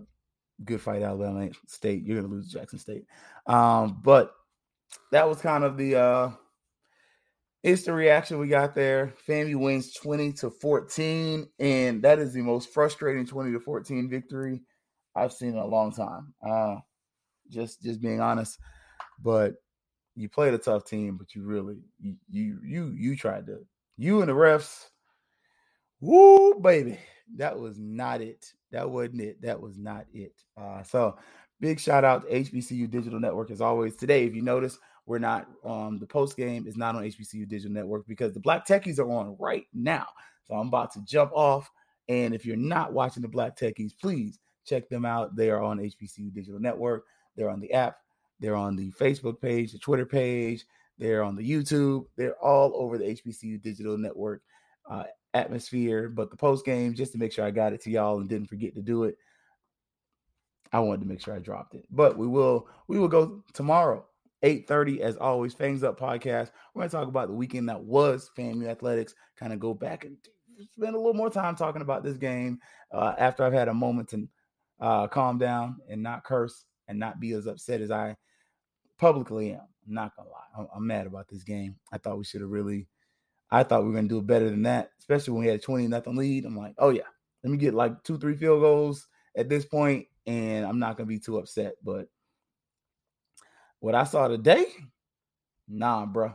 good 0.65 0.81
fight, 0.81 1.03
Alabama 1.03 1.49
State. 1.67 2.05
You're 2.05 2.21
gonna 2.21 2.33
lose 2.33 2.49
Jackson 2.49 2.79
State, 2.79 3.05
um, 3.47 4.01
but 4.03 4.33
that 5.13 5.29
was 5.29 5.41
kind 5.41 5.65
of 5.65 5.77
the 5.77 5.97
uh, 5.97 6.31
instant 7.63 7.97
reaction 7.97 8.39
we 8.39 8.49
got 8.49 8.75
there. 8.75 9.15
FAMU 9.29 9.57
wins 9.57 9.93
20 9.95 10.33
to 10.35 10.51
14, 10.51 11.49
and 11.59 12.03
that 12.03 12.19
is 12.19 12.33
the 12.33 12.43
most 12.43 12.73
frustrating 12.73 13.27
20 13.27 13.53
to 13.53 13.61
14 13.61 14.09
victory 14.09 14.63
I've 15.15 15.33
seen 15.33 15.51
in 15.51 15.57
a 15.57 15.67
long 15.67 15.93
time. 15.93 16.35
Uh, 16.47 16.77
just 17.49 17.83
just 17.83 18.01
being 18.01 18.21
honest, 18.21 18.59
but 19.23 19.55
you 20.21 20.29
played 20.29 20.55
a 20.55 20.59
tough 20.59 20.85
team, 20.85 21.17
but 21.17 21.35
you 21.35 21.43
really 21.43 21.79
you 22.01 22.17
you 22.31 22.59
you, 22.63 22.95
you 22.97 23.17
tried 23.17 23.47
to 23.47 23.59
you 23.97 24.21
and 24.21 24.29
the 24.29 24.35
refs. 24.35 24.89
Woo, 26.01 26.61
baby, 26.61 26.99
that 27.37 27.59
was 27.59 27.79
not 27.79 28.21
it. 28.21 28.53
That 28.73 28.89
wasn't 28.89 29.21
it. 29.21 29.43
That 29.43 29.61
was 29.61 29.79
not 29.79 30.07
it. 30.13 30.33
Uh, 30.57 30.83
so 30.83 31.19
big 31.61 31.81
shout 31.81 32.05
out 32.05 32.29
to 32.29 32.43
HBCU 32.43 32.91
Digital 32.91 33.21
Network 33.21 33.51
as 33.51 33.61
always. 33.61 33.97
Today, 33.97 34.25
if 34.25 34.35
you 34.35 34.43
notice, 34.43 34.79
we're 35.07 35.19
not 35.19 35.49
um 35.65 35.99
the 35.99 36.07
post 36.07 36.37
game 36.37 36.67
is 36.67 36.77
not 36.77 36.95
on 36.95 37.03
HBCU 37.03 37.49
Digital 37.49 37.73
Network 37.73 38.07
because 38.07 38.33
the 38.33 38.41
Black 38.41 38.67
Techies 38.67 38.99
are 38.99 39.11
on 39.11 39.37
right 39.39 39.67
now. 39.73 40.07
So 40.47 40.55
I'm 40.55 40.69
about 40.69 40.93
to 40.93 41.05
jump 41.05 41.33
off. 41.33 41.71
And 42.09 42.35
if 42.35 42.45
you're 42.45 42.57
not 42.57 42.93
watching 42.93 43.23
the 43.23 43.29
Black 43.29 43.57
Techies, 43.57 43.93
please 43.99 44.39
check 44.67 44.89
them 44.89 45.05
out. 45.05 45.37
They 45.37 45.51
are 45.51 45.63
on 45.63 45.79
HBCU 45.79 46.33
Digital 46.33 46.61
Network. 46.61 47.05
They're 47.37 47.51
on 47.51 47.61
the 47.61 47.73
app. 47.73 47.97
They're 48.41 48.57
on 48.57 48.77
the 48.77 48.91
Facebook 48.93 49.41
page, 49.41 49.73
the 49.73 49.79
Twitter 49.79 50.07
page. 50.07 50.65
They're 50.99 51.23
on 51.23 51.37
the 51.37 51.49
YouTube. 51.49 52.07
They're 52.17 52.39
all 52.43 52.73
over 52.75 52.99
the 52.99 53.05
HBCU 53.05 53.63
Digital 53.63 53.97
Network 53.97 54.43
uh, 54.91 55.05
atmosphere. 55.33 56.09
But 56.09 56.31
the 56.31 56.37
post 56.37 56.65
game, 56.65 56.95
just 56.95 57.13
to 57.13 57.19
make 57.19 57.33
sure 57.33 57.45
I 57.45 57.51
got 57.51 57.73
it 57.73 57.83
to 57.83 57.91
y'all 57.91 58.21
and 58.21 58.29
didn't 58.29 58.49
forget 58.49 58.75
to 58.75 58.83
do 58.83 59.05
it, 59.05 59.17
I 60.73 60.81
wanted 60.81 61.01
to 61.01 61.07
make 61.07 61.21
sure 61.21 61.35
I 61.35 61.39
dropped 61.39 61.75
it. 61.75 61.85
But 61.91 62.17
we 62.17 62.27
will 62.27 62.69
we 62.89 62.99
will 62.99 63.09
go 63.09 63.43
tomorrow 63.55 64.05
8:30 64.43 65.01
as 65.01 65.17
always 65.17 65.55
fangs 65.55 65.83
up 65.83 65.99
podcast 65.99 66.51
we're 66.75 66.85
to 66.85 66.89
talk 66.89 67.09
about 67.09 67.29
the 67.29 67.35
weekend 67.35 67.69
that 67.69 67.83
was 67.83 68.31
FAMU 68.37 68.69
athletics 68.69 69.15
kind 69.37 69.53
of 69.53 69.61
go 69.61 69.75
back 69.75 70.05
and 70.05 70.17
spend 70.73 70.95
a 70.95 70.99
little 70.99 71.15
more 71.15 71.31
time 71.31 71.55
talking 71.55 71.83
about 71.83 72.03
this 72.03 72.17
game 72.17 72.59
uh, 72.93 73.15
after 73.19 73.45
i've 73.45 73.53
had 73.53 73.69
a 73.69 73.75
moment 73.75 74.09
to 74.09 74.29
uh, 74.81 75.07
calm 75.07 75.37
down 75.37 75.77
and 75.91 76.03
not 76.03 76.25
curse 76.25 76.65
and 76.89 76.99
not 76.99 77.21
be 77.21 77.33
as 77.33 77.47
upset 77.47 77.81
as 77.81 77.91
i 77.91 78.17
publicly 79.01 79.53
i'm 79.53 79.61
not 79.87 80.15
gonna 80.17 80.29
lie 80.29 80.67
I'm, 80.75 80.87
mad 80.87 81.07
about 81.07 81.29
this 81.29 81.43
game 81.43 81.77
i 81.93 81.99
thought 81.99 82.19
we 82.19 82.25
should 82.25 82.43
have 82.43 82.51
really 82.51 82.87
i 83.51 83.63
thought 83.63 83.85
we 83.85 83.91
were 83.91 84.03
to 84.03 84.09
do 84.09 84.23
better 84.23 84.51
than 84.51 84.63
that 84.63 84.91
especially 84.99 85.33
when 85.33 85.43
we 85.43 85.49
had 85.49 85.59
a 85.59 85.63
20 85.63 85.89
nothing 85.89 86.17
lead 86.17 86.45
i'm 86.45 86.57
like 86.57 86.75
oh 86.79 86.91
yeah 86.91 87.03
let 87.43 87.51
me 87.51 87.57
get 87.57 87.75
like 87.75 88.03
two 88.05 88.19
three 88.19 88.37
field 88.37 88.61
goals 88.61 89.09
at 89.37 89.49
this 89.49 89.65
point 89.65 90.07
and 90.27 90.67
i'm 90.67 90.79
not 90.79 90.99
to 90.99 91.05
be 91.07 91.19
too 91.19 91.39
upset 91.39 91.75
but 91.83 92.09
what 93.81 93.95
I 93.95 94.05
saw 94.05 94.29
today, 94.29 94.67
nah, 95.67 96.07
bro. 96.07 96.35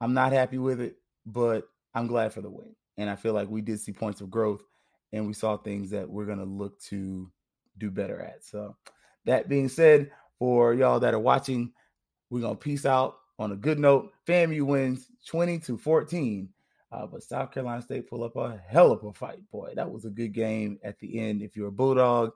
I'm 0.00 0.14
not 0.14 0.32
happy 0.32 0.58
with 0.58 0.80
it, 0.80 0.96
but 1.26 1.64
I'm 1.92 2.06
glad 2.06 2.32
for 2.32 2.40
the 2.40 2.50
win. 2.50 2.74
And 2.96 3.10
I 3.10 3.16
feel 3.16 3.34
like 3.34 3.48
we 3.48 3.60
did 3.60 3.80
see 3.80 3.92
points 3.92 4.20
of 4.20 4.30
growth 4.30 4.62
and 5.12 5.26
we 5.26 5.32
saw 5.32 5.56
things 5.56 5.90
that 5.90 6.08
we're 6.08 6.26
to 6.38 6.44
look 6.44 6.80
to 6.82 7.30
do 7.78 7.90
better 7.90 8.20
at. 8.20 8.44
So, 8.44 8.76
that 9.24 9.48
being 9.48 9.68
said, 9.68 10.10
for 10.38 10.72
y'all 10.72 11.00
that 11.00 11.14
are 11.14 11.18
watching, 11.18 11.72
we're 12.30 12.40
to 12.42 12.54
peace 12.54 12.86
out 12.86 13.18
on 13.38 13.52
a 13.52 13.56
good 13.56 13.78
note. 13.78 14.12
FAMU 14.26 14.62
wins 14.62 15.06
20 15.26 15.58
to 15.60 15.78
14. 15.78 16.48
Uh, 16.90 17.06
but 17.06 17.22
South 17.22 17.52
Carolina 17.52 17.82
State 17.82 18.08
pull 18.08 18.24
up 18.24 18.36
a 18.36 18.58
hell 18.66 18.92
of 18.92 19.04
a 19.04 19.12
fight, 19.12 19.40
boy. 19.50 19.72
That 19.76 19.90
was 19.90 20.06
a 20.06 20.10
good 20.10 20.32
game 20.32 20.78
at 20.82 20.98
the 20.98 21.18
end. 21.20 21.42
If 21.42 21.54
you're 21.54 21.68
a 21.68 21.72
Bulldog, 21.72 22.32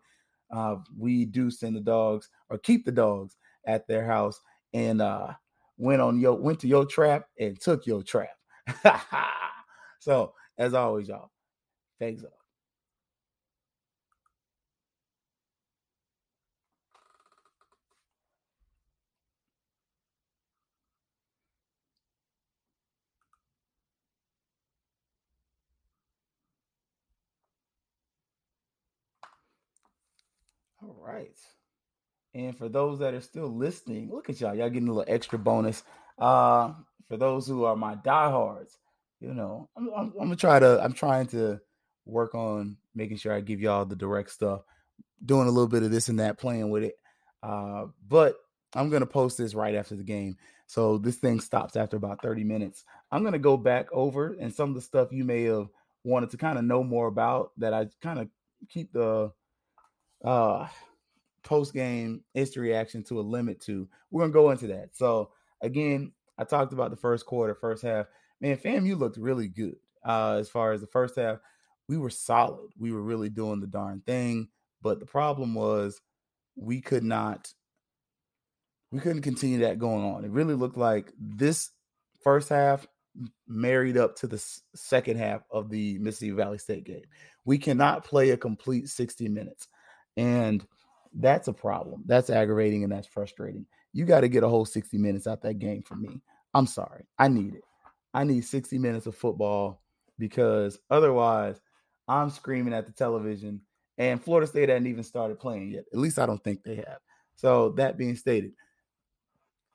uh, 0.50 0.76
we 0.98 1.24
do 1.24 1.50
send 1.50 1.74
the 1.74 1.81
dogs 1.81 2.28
or 2.50 2.59
keep 2.59 2.85
the 2.85 2.92
dogs 2.92 3.37
at 3.66 3.87
their 3.87 4.05
house 4.05 4.40
and 4.74 5.00
uh 5.00 5.33
went 5.78 6.02
on 6.02 6.20
your 6.20 6.35
went 6.35 6.61
to 6.61 6.68
your 6.68 6.85
trap 6.85 7.28
and 7.38 7.59
took 7.61 7.87
your 7.87 8.02
trap. 8.02 8.37
so 9.98 10.35
as 10.59 10.74
always, 10.74 11.09
y'all, 11.09 11.31
thanks. 11.98 12.22
All 30.83 30.96
right. 31.12 31.37
And 32.35 32.57
for 32.57 32.68
those 32.68 32.98
that 33.01 33.14
are 33.14 33.20
still 33.20 33.48
listening, 33.48 34.11
look 34.11 34.31
at 34.31 34.40
y'all. 34.40 34.55
Y'all 34.55 34.70
getting 34.70 34.88
a 34.88 34.92
little 34.92 35.12
extra 35.12 35.38
bonus. 35.38 35.83
Uh, 36.18 36.72
for 37.09 37.16
those 37.16 37.46
who 37.46 37.64
are 37.64 37.77
my 37.77 37.94
diehards, 37.96 38.79
you 39.20 39.35
know, 39.35 39.68
I'm, 39.77 39.90
I'm, 39.94 40.12
I'm 40.18 40.27
gonna 40.27 40.37
try 40.37 40.59
to. 40.59 40.83
I'm 40.83 40.94
trying 40.94 41.27
to 41.29 41.61
work 42.07 42.35
on 42.35 42.77
making 42.94 43.18
sure 43.18 43.33
I 43.33 43.40
give 43.40 43.61
y'all 43.61 43.85
the 43.85 43.96
direct 43.96 44.31
stuff, 44.31 44.62
doing 45.25 45.46
a 45.46 45.51
little 45.51 45.68
bit 45.68 45.83
of 45.83 45.90
this 45.90 46.09
and 46.09 46.18
that, 46.20 46.38
playing 46.38 46.70
with 46.70 46.85
it. 46.85 46.94
Uh, 47.42 47.87
but 48.09 48.37
I'm 48.75 48.88
gonna 48.88 49.07
post 49.07 49.37
this 49.37 49.55
right 49.55 49.75
after 49.75 49.94
the 49.94 50.03
game, 50.03 50.38
so 50.66 50.96
this 50.96 51.16
thing 51.16 51.38
stops 51.40 51.77
after 51.77 51.96
about 51.96 52.22
30 52.22 52.44
minutes. 52.44 52.85
I'm 53.11 53.22
gonna 53.22 53.38
go 53.38 53.57
back 53.59 53.88
over 53.92 54.35
and 54.40 54.53
some 54.53 54.70
of 54.70 54.75
the 54.75 54.81
stuff 54.81 55.12
you 55.12 55.25
may 55.25 55.42
have 55.44 55.68
wanted 56.05 56.31
to 56.31 56.37
kind 56.37 56.59
of 56.59 56.64
know 56.64 56.83
more 56.83 57.07
about 57.07 57.53
that 57.59 57.72
I 57.75 57.88
kind 58.01 58.18
of 58.18 58.29
keep 58.68 58.92
the 58.92 59.31
uh 60.25 60.66
post 61.42 61.74
game 61.74 62.22
instant 62.35 62.62
reaction 62.62 63.02
to 63.05 63.20
a 63.20 63.22
limit 63.22 63.61
to. 63.62 63.88
We're 64.11 64.22
gonna 64.22 64.33
go 64.33 64.50
into 64.50 64.66
that. 64.68 64.96
So 64.96 65.31
again, 65.61 66.12
I 66.38 66.44
talked 66.44 66.72
about 66.72 66.90
the 66.90 66.96
first 66.96 67.26
quarter, 67.26 67.55
first 67.55 67.83
half. 67.83 68.07
Man, 68.40 68.57
fam, 68.57 68.87
you 68.87 68.96
looked 68.96 69.16
really 69.16 69.48
good. 69.48 69.76
Uh, 70.05 70.37
as 70.40 70.48
far 70.48 70.72
as 70.72 70.81
the 70.81 70.87
first 70.88 71.16
half, 71.16 71.38
we 71.88 71.96
were 71.96 72.11
solid. 72.11 72.70
We 72.78 72.92
were 72.92 73.02
really 73.02 73.28
doing 73.28 73.61
the 73.61 73.66
darn 73.66 74.00
thing. 74.00 74.48
But 74.83 74.98
the 74.98 75.07
problem 75.07 75.55
was 75.55 76.00
we 76.57 76.81
could 76.81 77.05
not 77.05 77.52
we 78.90 79.00
couldn't 79.00 79.22
continue 79.22 79.61
that 79.61 79.78
going 79.78 80.05
on. 80.05 80.24
It 80.24 80.31
really 80.31 80.55
looked 80.55 80.76
like 80.76 81.12
this 81.18 81.70
first 82.22 82.50
half 82.50 82.87
married 83.48 83.96
up 83.96 84.16
to 84.16 84.26
the 84.26 84.42
second 84.74 85.18
half 85.18 85.42
of 85.50 85.70
the 85.70 85.98
Mississippi 85.98 86.33
Valley 86.33 86.59
State 86.59 86.85
game. 86.85 87.05
We 87.44 87.59
cannot 87.59 88.05
play 88.05 88.31
a 88.31 88.37
complete 88.37 88.88
60 88.88 89.28
minutes. 89.28 89.66
And 90.16 90.64
that's 91.14 91.48
a 91.48 91.53
problem. 91.53 92.03
That's 92.07 92.31
aggravating 92.31 92.85
and 92.85 92.92
that's 92.92 93.07
frustrating. 93.07 93.66
You 93.92 94.05
got 94.05 94.20
to 94.20 94.29
get 94.29 94.42
a 94.42 94.48
whole 94.48 94.64
60 94.64 94.96
minutes 94.98 95.27
out 95.27 95.42
that 95.42 95.59
game 95.59 95.83
for 95.83 95.96
me. 95.96 96.20
I'm 96.55 96.66
sorry. 96.66 97.07
I 97.18 97.29
need 97.29 97.55
it. 97.55 97.64
I 98.14 98.25
need 98.25 98.42
60 98.42 98.79
minutes 98.79 99.07
of 99.07 99.16
football 99.16 99.83
because 100.18 100.79
otherwise 100.90 101.61
I'm 102.09 102.31
screaming 102.31 102.75
at 102.75 102.87
the 102.87 102.92
television 102.92 103.61
and 103.98 104.22
Florida 104.22 104.46
State 104.46 104.68
hadn't 104.68 104.87
even 104.87 105.05
started 105.05 105.38
playing 105.38 105.70
yet. 105.70 105.85
At 105.92 105.98
least 105.98 106.18
I 106.18 106.27
don't 106.27 106.42
think 106.42 106.62
they 106.62 106.77
have. 106.77 106.98
So 107.37 107.70
that 107.70 107.96
being 107.96 108.16
stated, 108.16 108.53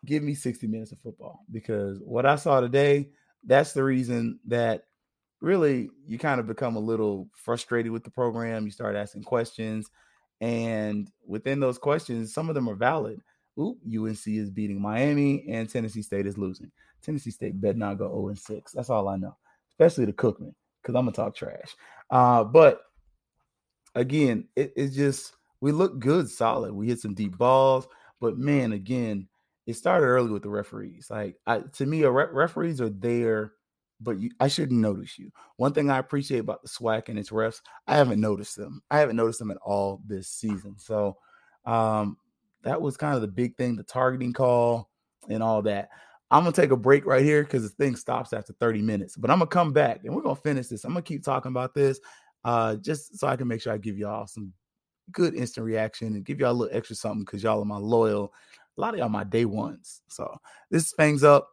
give 0.06 0.24
me 0.24 0.36
60 0.36 0.68
minutes 0.68 0.92
of 0.92 1.00
football 1.00 1.42
because 1.52 2.00
what 2.04 2.26
I 2.26 2.36
saw 2.36 2.60
today, 2.60 3.10
that's 3.46 3.74
the 3.74 3.84
reason 3.84 4.40
that 4.46 4.84
really 5.42 5.90
you 6.06 6.18
kind 6.18 6.40
of 6.40 6.48
become 6.48 6.76
a 6.76 6.80
little 6.80 7.30
frustrated 7.34 7.92
with 7.92 8.04
the 8.04 8.12
program. 8.12 8.66
You 8.66 8.72
start 8.72 8.96
asking 8.96 9.24
questions. 9.24 9.90
And 10.42 11.10
within 11.26 11.60
those 11.60 11.78
questions, 11.78 12.34
some 12.34 12.50
of 12.50 12.56
them 12.56 12.70
are 12.70 12.76
valid. 12.76 13.22
Ooh, 13.60 13.78
UNC 13.86 14.28
is 14.28 14.52
beating 14.52 14.80
Miami 14.80 15.46
and 15.50 15.70
Tennessee 15.70 16.04
State 16.04 16.28
is 16.28 16.38
losing. 16.38 16.72
Tennessee 17.02 17.32
State 17.32 17.60
better 17.60 17.78
not 17.78 17.98
go 17.98 18.10
0 18.10 18.36
6. 18.36 18.72
That's 18.72 18.90
all 18.90 19.08
I 19.08 19.18
know, 19.18 19.36
especially 19.72 20.06
the 20.06 20.14
Cookman, 20.14 20.54
because 20.82 20.96
I'm 20.96 21.06
going 21.06 21.08
to 21.08 21.12
talk 21.14 21.36
trash. 21.36 21.76
Uh, 22.10 22.44
but 22.44 22.82
again, 23.96 24.48
it, 24.56 24.74
it's 24.76 24.96
just 24.96 25.34
we 25.60 25.72
look 25.72 26.00
good, 26.00 26.30
solid. 26.30 26.72
We 26.74 26.88
hit 26.88 27.00
some 27.00 27.16
deep 27.16 27.38
balls, 27.38 27.88
but 28.22 28.38
man, 28.38 28.74
again, 28.74 29.28
it 29.66 29.76
started 29.76 30.06
early 30.06 30.32
with 30.32 30.44
the 30.44 30.50
referees. 30.50 31.08
Like 31.10 31.38
I, 31.48 31.60
to 31.60 31.86
me, 31.86 32.06
re- 32.06 32.28
referees 32.32 32.80
are 32.80 32.90
there, 32.90 33.54
but 34.00 34.20
you, 34.20 34.32
I 34.40 34.48
shouldn't 34.48 34.80
notice 34.80 35.18
you. 35.18 35.32
One 35.56 35.74
thing 35.74 35.90
I 35.90 35.98
appreciate 35.98 36.40
about 36.40 36.62
the 36.62 36.70
SWAC 36.70 37.10
and 37.10 37.18
its 37.18 37.30
refs, 37.30 37.62
I 37.88 37.96
haven't 37.96 38.22
noticed 38.22 38.56
them. 38.56 38.82
I 38.92 39.00
haven't 39.00 39.16
noticed 39.16 39.40
them 39.40 39.52
at 39.52 39.58
all 39.58 40.02
this 40.06 40.28
season. 40.28 40.76
So 40.78 41.18
um, 41.66 42.18
that 42.64 42.82
was 42.82 42.98
kind 42.98 43.16
of 43.16 43.22
the 43.22 43.28
big 43.28 43.56
thing, 43.58 43.76
the 43.76 43.84
targeting 43.84 44.34
call 44.34 44.90
and 45.30 45.42
all 45.42 45.62
that. 45.64 45.90
I'm 46.30 46.44
gonna 46.44 46.52
take 46.52 46.72
a 46.72 46.78
break 46.78 47.06
right 47.06 47.24
here 47.24 47.44
because 47.44 47.64
the 47.64 47.70
thing 47.70 47.96
stops 47.96 48.34
after 48.34 48.54
30 48.54 48.82
minutes. 48.82 49.16
But 49.16 49.32
I'm 49.32 49.40
gonna 49.40 49.48
come 49.48 49.72
back 49.72 50.02
and 50.04 50.14
we're 50.14 50.22
gonna 50.22 50.36
finish 50.36 50.68
this. 50.68 50.84
I'm 50.84 50.92
gonna 50.92 51.02
keep 51.02 51.24
talking 51.24 51.52
about 51.52 51.74
this, 51.74 52.00
uh, 52.44 52.76
just 52.76 53.18
so 53.18 53.28
I 53.28 53.38
can 53.38 53.48
make 53.48 53.62
sure 53.62 53.74
I 53.74 53.78
give 53.78 53.98
y'all 53.98 54.28
some 54.28 54.54
good 55.12 55.36
instant 55.36 55.66
reaction 55.66 56.16
and 56.16 56.26
give 56.26 56.40
y'all 56.40 56.52
a 56.52 56.54
little 56.54 56.76
extra 56.76 56.96
something 56.96 57.24
because 57.24 57.44
y'all 57.44 57.62
are 57.62 57.66
my 57.66 57.78
loyal. 57.78 58.34
A 58.78 58.82
lot 58.82 58.94
of 58.94 59.00
y'all 59.00 59.10
my 59.10 59.24
day 59.24 59.46
ones. 59.46 60.02
So 60.10 60.38
this 60.70 60.92
fangs 60.94 61.24
up 61.24 61.50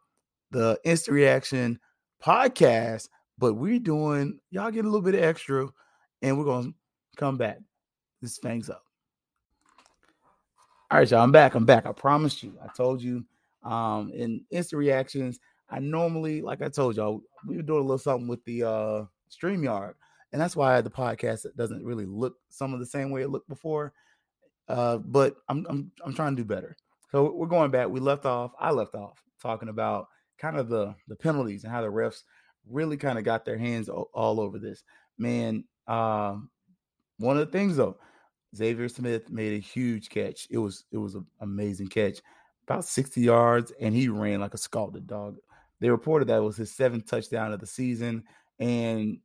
the 0.51 0.79
instant 0.85 1.15
reaction 1.15 1.79
podcast, 2.25 3.09
but 3.39 3.55
we're 3.55 3.79
doing 3.79 4.39
y'all 4.51 4.71
get 4.71 4.85
a 4.85 4.89
little 4.89 5.03
bit 5.03 5.15
of 5.15 5.23
extra, 5.23 5.69
and 6.23 6.39
we're 6.39 6.45
gonna 6.45 6.73
come 7.17 7.37
back. 7.37 7.59
This 8.23 8.39
fangs 8.39 8.71
up. 8.71 8.83
All 10.91 10.99
right, 10.99 11.11
y'all. 11.11 11.21
I'm 11.21 11.33
back. 11.33 11.55
I'm 11.55 11.67
back. 11.67 11.87
I 11.87 11.93
promised 11.93 12.43
you. 12.43 12.57
I 12.63 12.69
told 12.75 13.03
you. 13.03 13.25
Um, 13.63 14.11
in 14.13 14.45
instant 14.51 14.79
reactions, 14.79 15.41
I 15.71 15.79
normally, 15.79 16.43
like 16.43 16.61
I 16.61 16.69
told 16.69 16.97
y'all, 16.97 17.23
we 17.47 17.57
were 17.57 17.63
doing 17.63 17.79
a 17.79 17.83
little 17.83 17.97
something 17.97 18.29
with 18.29 18.45
the 18.45 18.63
uh 18.63 19.05
StreamYard 19.31 19.95
and 20.35 20.41
that's 20.41 20.57
why 20.57 20.81
the 20.81 20.91
podcast 20.91 21.47
doesn't 21.55 21.85
really 21.85 22.07
look 22.07 22.35
some 22.51 22.75
of 22.75 22.81
the 22.81 22.87
same 22.87 23.11
way 23.11 23.23
it 23.23 23.31
looked 23.31 23.49
before. 23.49 23.93
Uh, 24.67 24.97
but 24.97 25.37
I'm 25.49 25.65
I'm 25.71 25.93
I'm 26.05 26.13
trying 26.13 26.35
to 26.35 26.43
do 26.43 26.45
better. 26.45 26.77
So 27.13 27.33
we're 27.33 27.47
going 27.47 27.71
back. 27.71 27.89
We 27.89 28.01
left 28.01 28.27
off. 28.27 28.51
I 28.59 28.73
left 28.73 28.97
off 28.97 29.23
talking 29.41 29.69
about 29.69 30.09
kind 30.39 30.57
of 30.57 30.69
the 30.69 30.95
the 31.09 31.17
penalties 31.17 31.65
and 31.65 31.73
how 31.73 31.83
the 31.83 31.89
refs 31.89 32.23
really 32.69 32.97
kind 32.97 33.19
of 33.19 33.25
got 33.25 33.45
their 33.45 33.59
hands 33.59 33.89
all, 33.89 34.41
over 34.41 34.59
this. 34.59 34.83
Man, 35.19 35.65
um, 35.87 36.51
one 37.19 37.39
of 37.39 37.47
the 37.47 37.53
things 37.53 37.77
though, 37.77 37.99
Xavier 38.57 38.89
Smith 38.89 39.31
made 39.31 39.55
a 39.55 39.61
huge 39.61 40.09
catch. 40.09 40.47
It 40.51 40.59
was 40.59 40.85
it 40.91 40.99
was 40.99 41.15
an 41.15 41.27
amazing 41.41 41.89
catch, 41.89 42.21
about 42.67 42.85
60 42.85 43.21
yards, 43.21 43.73
and 43.81 43.95
he 43.95 44.09
ran 44.09 44.41
like 44.41 44.55
a 44.55 44.59
scalded 44.59 45.07
dog. 45.07 45.39
They 45.81 45.91
reported 45.91 46.29
that 46.29 46.43
was 46.43 46.57
his 46.57 46.73
seventh 46.73 47.07
touchdown 47.07 47.53
of 47.53 47.61
the 47.61 47.67
season, 47.67 48.25
and 48.59 49.19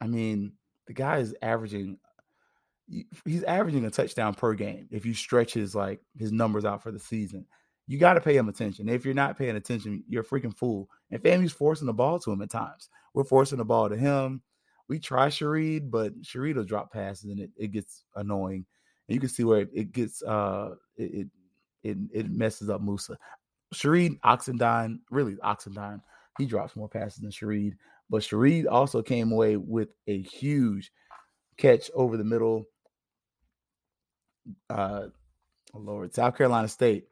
I 0.00 0.06
mean, 0.06 0.52
the 0.86 0.94
guy 0.94 1.18
is 1.18 1.34
averaging 1.42 1.98
he's 3.24 3.44
averaging 3.44 3.84
a 3.84 3.90
touchdown 3.90 4.34
per 4.34 4.54
game 4.54 4.88
if 4.90 5.06
you 5.06 5.14
stretch 5.14 5.54
his 5.54 5.74
like 5.74 6.00
his 6.18 6.32
numbers 6.32 6.64
out 6.64 6.82
for 6.82 6.90
the 6.90 6.98
season. 6.98 7.46
You 7.90 7.98
got 7.98 8.14
to 8.14 8.20
pay 8.20 8.36
him 8.36 8.48
attention. 8.48 8.88
If 8.88 9.04
you're 9.04 9.14
not 9.14 9.36
paying 9.36 9.56
attention, 9.56 10.04
you're 10.06 10.22
a 10.22 10.24
freaking 10.24 10.56
fool. 10.56 10.88
And 11.10 11.20
FAMU's 11.20 11.50
forcing 11.50 11.88
the 11.88 11.92
ball 11.92 12.20
to 12.20 12.30
him 12.30 12.40
at 12.40 12.48
times. 12.48 12.88
We're 13.14 13.24
forcing 13.24 13.58
the 13.58 13.64
ball 13.64 13.88
to 13.88 13.96
him. 13.96 14.42
We 14.86 15.00
try 15.00 15.26
Shareed, 15.26 15.90
but 15.90 16.22
Shareed 16.22 16.54
will 16.54 16.62
drop 16.62 16.92
passes 16.92 17.32
and 17.32 17.40
it, 17.40 17.50
it 17.56 17.72
gets 17.72 18.04
annoying. 18.14 18.64
And 19.08 19.14
you 19.16 19.18
can 19.18 19.28
see 19.28 19.42
where 19.42 19.62
it, 19.62 19.70
it 19.74 19.90
gets 19.90 20.22
uh 20.22 20.76
it, 20.96 21.26
it 21.82 21.98
it 22.12 22.30
messes 22.30 22.70
up 22.70 22.80
Moussa. 22.80 23.18
Shareed 23.74 24.20
Oxendine, 24.20 25.00
really 25.10 25.34
Oxendine, 25.44 26.00
he 26.38 26.46
drops 26.46 26.76
more 26.76 26.88
passes 26.88 27.18
than 27.18 27.32
Shareed. 27.32 27.72
But 28.08 28.22
Shareed 28.22 28.66
also 28.70 29.02
came 29.02 29.32
away 29.32 29.56
with 29.56 29.88
a 30.06 30.22
huge 30.22 30.92
catch 31.56 31.90
over 31.92 32.16
the 32.16 32.22
middle. 32.22 32.66
Uh, 34.68 35.06
oh 35.74 35.78
Lord, 35.80 36.14
South 36.14 36.36
Carolina 36.36 36.68
State. 36.68 37.08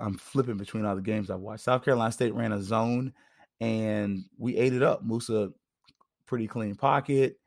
I'm 0.00 0.18
flipping 0.18 0.56
between 0.56 0.84
all 0.84 0.96
the 0.96 1.02
games 1.02 1.30
I've 1.30 1.40
watched. 1.40 1.64
South 1.64 1.84
Carolina 1.84 2.12
State 2.12 2.34
ran 2.34 2.52
a 2.52 2.62
zone, 2.62 3.12
and 3.60 4.24
we 4.38 4.56
ate 4.56 4.72
it 4.72 4.82
up. 4.82 5.02
Moussa, 5.04 5.50
pretty 6.26 6.46
clean 6.46 6.74
pocket, 6.74 7.38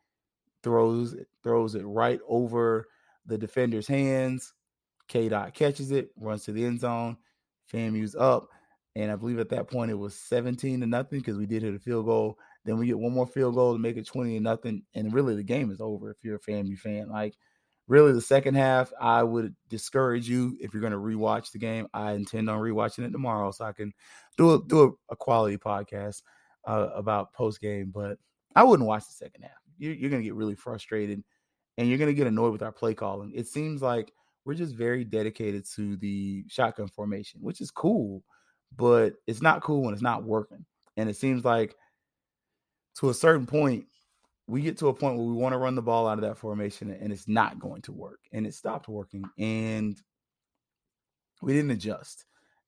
throws 0.64 1.16
throws 1.44 1.76
it 1.76 1.84
right 1.84 2.20
over 2.28 2.88
the 3.26 3.38
defender's 3.38 3.88
hands. 3.88 4.54
K 5.08 5.30
dot 5.30 5.54
catches 5.54 5.92
it, 5.92 6.10
runs 6.18 6.44
to 6.46 6.52
the 6.52 6.66
end 6.66 6.80
zone. 6.80 7.18
FAMU's 7.72 8.16
up, 8.16 8.50
and 8.96 9.12
I 9.12 9.16
believe 9.16 9.40
at 9.40 9.50
that 9.50 9.68
point 9.68 9.92
it 9.92 9.96
was 9.96 10.16
17 10.16 10.82
to 10.82 10.88
nothing 10.88 11.20
because 11.20 11.38
we 11.38 11.46
did 11.46 11.62
hit 11.62 11.76
a 11.76 11.80
field 11.80 12.06
goal. 12.06 12.38
Then 12.66 12.78
we 12.78 12.88
get 12.88 13.00
one 13.00 13.14
more 13.14 13.28
field 13.28 13.56
goal 13.56 13.74
to 13.74 13.80
make 13.80 13.98
it 13.98 14.06
20 14.06 14.36
to 14.36 14.40
nothing. 14.40 14.84
And 14.96 15.14
really 15.14 15.36
the 15.36 15.44
game 15.44 15.72
is 15.72 15.82
over 15.82 16.12
if 16.12 16.18
you're 16.24 16.36
a 16.36 16.40
FAMU 16.40 16.78
fan. 16.78 17.10
Like 17.10 17.36
really 17.90 18.14
the 18.14 18.22
second 18.22 18.56
half, 18.56 18.94
I 19.02 19.24
would 19.24 19.54
discourage 19.68 20.30
you 20.30 20.56
if 20.62 20.74
you're 20.74 20.82
going 20.82 20.94
to 20.94 21.00
rewatch 21.00 21.52
the 21.52 21.58
game. 21.58 21.88
I 21.94 22.14
intend 22.14 22.50
on 22.50 22.60
rewatching 22.60 23.06
it 23.06 23.12
tomorrow 23.12 23.52
so 23.52 23.66
I 23.66 23.74
can 23.74 23.92
do 24.38 24.54
a 24.54 24.64
do 24.64 24.84
a, 24.84 25.14
a 25.14 25.16
quality 25.16 25.58
podcast 25.58 26.22
uh, 26.66 26.90
about 26.96 27.34
post 27.34 27.60
game. 27.60 27.92
But 27.94 28.18
I 28.56 28.64
wouldn't 28.64 28.88
watch 28.88 29.06
the 29.08 29.14
second 29.14 29.42
half. 29.42 29.52
You're, 29.78 29.94
you're 29.94 30.12
going 30.12 30.22
to 30.22 30.28
get 30.28 30.36
really 30.36 30.56
frustrated 30.56 31.24
and 31.78 31.90
you're 31.90 31.98
going 31.98 32.12
to 32.12 32.14
get 32.14 32.28
annoyed 32.28 32.52
with 32.52 32.62
our 32.62 32.72
play 32.72 32.94
calling. 32.94 33.32
It 33.34 33.48
seems 33.48 33.82
like 33.82 34.14
we're 34.46 34.54
just 34.54 34.76
very 34.76 35.04
dedicated 35.04 35.66
to 35.76 35.98
the 35.98 36.46
shotgun 36.48 36.88
formation, 36.88 37.42
which 37.42 37.60
is 37.60 37.72
cool, 37.72 38.24
but 38.76 39.14
it's 39.28 39.42
not 39.42 39.62
cool 39.64 39.84
when 39.84 39.94
it's 39.94 40.04
not 40.04 40.24
working. 40.24 40.66
And 40.96 41.10
it 41.10 41.16
seems 41.16 41.44
like 41.44 41.76
to 43.00 43.10
a 43.10 43.14
certain 43.14 43.46
point, 43.46 43.86
we 44.50 44.62
get 44.62 44.78
to 44.80 44.88
a 44.88 44.94
point 44.94 45.18
where 45.18 45.28
we 45.28 45.34
want 45.34 45.54
to 45.54 45.60
run 45.60 45.76
the 45.76 45.82
ball 45.82 46.08
out 46.08 46.18
of 46.18 46.24
that 46.24 46.38
formation 46.38 46.92
and 46.92 47.14
it's 47.14 47.28
not 47.28 47.60
going 47.60 47.82
to 47.84 47.92
work. 47.92 48.20
And 48.34 48.48
it 48.48 48.54
stopped 48.54 48.88
working. 48.88 49.24
And 49.38 50.02
we 51.42 51.54
didn't 51.54 51.72
adjust. 51.72 52.26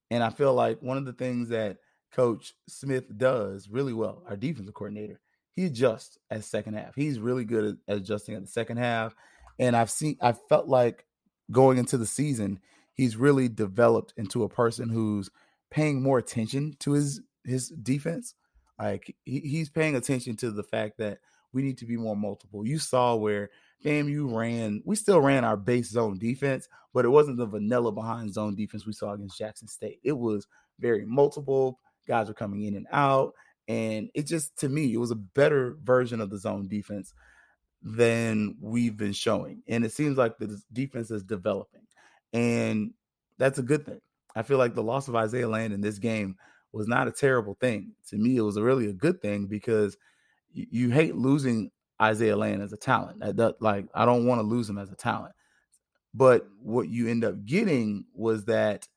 And 0.10 0.24
I 0.24 0.30
feel 0.30 0.54
like 0.54 0.82
one 0.82 0.98
of 0.98 1.06
the 1.06 1.14
things 1.14 1.50
that 1.50 1.78
Coach 2.14 2.54
Smith 2.68 3.06
does 3.18 3.70
really 3.70 3.94
well, 3.94 4.24
our 4.30 4.36
defensive 4.36 4.74
coordinator, 4.74 5.20
he 5.54 5.66
adjusts 5.66 6.18
at 6.30 6.44
second 6.44 6.76
half. 6.76 6.94
He's 6.96 7.20
really 7.20 7.46
good 7.46 7.78
at 7.88 7.98
adjusting 7.98 8.36
at 8.36 8.42
the 8.42 8.48
second 8.48 8.78
half. 8.78 9.16
And 9.58 9.76
I've 9.76 9.92
seen, 9.92 10.18
I 10.22 10.34
felt 10.34 10.68
like 10.68 11.06
going 11.50 11.78
into 11.78 11.98
the 11.98 12.06
season, 12.06 12.60
he's 12.94 13.18
really 13.18 13.50
developed 13.50 14.14
into 14.18 14.44
a 14.44 14.50
person 14.50 14.90
who's 14.90 15.30
paying 15.72 16.02
more 16.02 16.18
attention 16.18 16.76
to 16.80 16.92
his 16.92 17.22
his 17.44 17.70
defense 17.70 18.36
like 18.82 19.16
he, 19.26 19.40
he's 19.40 19.70
paying 19.70 19.96
attention 19.96 20.36
to 20.38 20.52
the 20.52 20.64
fact 20.64 20.98
that 20.98 21.20
we 21.54 21.62
need 21.62 21.78
to 21.80 21.86
be 21.86 21.98
more 21.98 22.16
multiple. 22.16 22.66
You 22.66 22.80
saw 22.80 23.16
where 23.16 23.50
FAMU 23.84 24.34
ran, 24.36 24.82
we 24.86 24.96
still 24.96 25.22
ran 25.22 25.44
our 25.44 25.58
base 25.58 25.90
zone 25.90 26.18
defense, 26.18 26.68
but 26.94 27.06
it 27.06 27.10
wasn't 27.10 27.38
the 27.38 27.46
vanilla 27.46 27.92
behind 27.92 28.34
zone 28.34 28.56
defense 28.56 28.86
we 28.86 28.94
saw 28.94 29.14
against 29.14 29.38
Jackson 29.38 29.68
State. 29.68 30.00
It 30.04 30.18
was 30.18 30.48
very 30.80 31.06
multiple. 31.06 31.80
Guys 32.08 32.28
were 32.28 32.34
coming 32.34 32.64
in 32.64 32.76
and 32.76 32.88
out. 32.92 33.34
And 33.68 34.10
it 34.14 34.28
just, 34.28 34.58
to 34.60 34.70
me, 34.70 34.94
it 34.94 34.98
was 34.98 35.12
a 35.12 35.16
better 35.16 35.78
version 35.84 36.20
of 36.20 36.30
the 36.30 36.38
zone 36.38 36.68
defense 36.68 37.14
than 37.82 38.56
we've 38.60 38.98
been 38.98 39.14
showing. 39.14 39.64
And 39.68 39.86
it 39.86 39.92
seems 39.92 40.18
like 40.18 40.38
the 40.38 40.62
defense 40.74 41.10
is 41.12 41.24
developing. 41.24 41.82
And 42.34 42.94
that's 43.38 43.60
a 43.60 43.64
good 43.64 43.86
thing. 43.86 44.02
I 44.36 44.44
feel 44.44 44.58
like 44.58 44.76
the 44.76 44.84
loss 44.84 45.08
of 45.08 45.16
Isaiah 45.16 45.48
Land 45.48 45.74
in 45.74 45.82
this 45.82 46.00
game 46.00 46.38
was 46.72 46.88
not 46.88 47.08
a 47.08 47.12
terrible 47.12 47.56
thing. 47.60 47.92
To 48.10 48.18
me, 48.18 48.38
it 48.38 48.42
was 48.42 48.60
really 48.60 48.88
a 48.88 48.94
good 48.94 49.22
thing 49.22 49.48
because 49.48 49.98
you, 50.54 50.68
you 50.70 50.90
hate 50.90 51.16
losing 51.16 51.72
Isaiah 52.02 52.38
Land 52.38 52.62
as 52.62 52.74
a 52.74 52.78
talent. 52.78 53.20
That, 53.20 53.38
that, 53.38 53.62
like 53.62 53.88
I 53.94 54.06
don't 54.06 54.26
want 54.26 54.40
to 54.40 54.48
lose 54.48 54.70
him 54.70 54.78
as 54.78 54.92
a 54.92 54.96
talent. 54.96 55.34
But 56.14 56.48
what 56.62 56.90
you 56.90 57.08
end 57.08 57.24
up 57.24 57.46
getting 57.46 58.06
was 58.14 58.46
that 58.46 58.88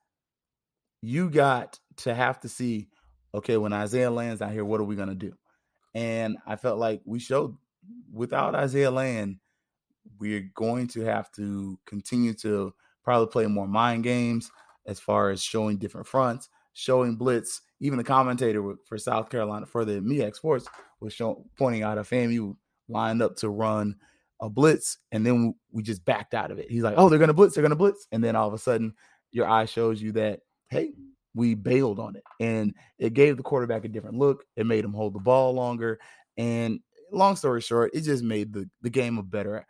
you 1.00 1.30
got 1.30 1.78
to 1.98 2.14
have 2.14 2.40
to 2.40 2.48
see, 2.48 2.88
okay, 3.34 3.56
when 3.56 3.72
Isaiah 3.72 4.10
Land's 4.10 4.42
out 4.42 4.52
here, 4.52 4.64
what 4.64 4.80
are 4.80 4.84
we 4.84 4.96
gonna 4.96 5.14
do? 5.14 5.34
And 5.94 6.38
I 6.46 6.56
felt 6.56 6.78
like 6.78 7.02
we 7.04 7.18
showed 7.20 7.56
without 8.12 8.54
Isaiah 8.54 8.90
Land, 8.90 9.36
we're 10.18 10.50
going 10.54 10.88
to 10.88 11.02
have 11.02 11.30
to 11.32 11.78
continue 11.86 12.34
to 12.34 12.72
probably 13.02 13.30
play 13.30 13.46
more 13.46 13.68
mind 13.68 14.04
games 14.04 14.50
as 14.86 15.00
far 15.00 15.30
as 15.30 15.42
showing 15.42 15.78
different 15.78 16.06
fronts, 16.06 16.48
showing 16.72 17.16
blitz. 17.16 17.62
Even 17.84 17.98
the 17.98 18.04
commentator 18.04 18.76
for 18.86 18.96
South 18.96 19.28
Carolina 19.28 19.66
for 19.66 19.84
the 19.84 20.00
MEAC 20.00 20.34
Sports 20.34 20.66
was 21.00 21.12
showing, 21.12 21.44
pointing 21.58 21.82
out 21.82 21.98
oh, 21.98 22.00
a 22.00 22.04
FAMU 22.04 22.56
lined 22.88 23.20
up 23.20 23.36
to 23.36 23.50
run 23.50 23.94
a 24.40 24.48
blitz, 24.48 24.96
and 25.12 25.24
then 25.24 25.54
we 25.70 25.82
just 25.82 26.02
backed 26.04 26.32
out 26.32 26.50
of 26.50 26.58
it. 26.58 26.70
He's 26.70 26.82
like, 26.82 26.94
"Oh, 26.96 27.10
they're 27.10 27.18
gonna 27.18 27.34
blitz, 27.34 27.54
they're 27.54 27.62
gonna 27.62 27.76
blitz," 27.76 28.06
and 28.10 28.24
then 28.24 28.36
all 28.36 28.48
of 28.48 28.54
a 28.54 28.58
sudden, 28.58 28.94
your 29.32 29.46
eye 29.46 29.66
shows 29.66 30.00
you 30.00 30.12
that, 30.12 30.40
hey, 30.70 30.94
we 31.34 31.54
bailed 31.54 31.98
on 31.98 32.16
it, 32.16 32.22
and 32.40 32.74
it 32.98 33.12
gave 33.12 33.36
the 33.36 33.42
quarterback 33.42 33.84
a 33.84 33.88
different 33.88 34.16
look. 34.16 34.44
It 34.56 34.64
made 34.64 34.84
him 34.84 34.94
hold 34.94 35.12
the 35.12 35.20
ball 35.20 35.52
longer, 35.52 36.00
and 36.38 36.80
long 37.12 37.36
story 37.36 37.60
short, 37.60 37.90
it 37.92 38.00
just 38.00 38.24
made 38.24 38.54
the 38.54 38.68
the 38.80 38.90
game 38.90 39.18
a 39.18 39.22
better 39.22 39.66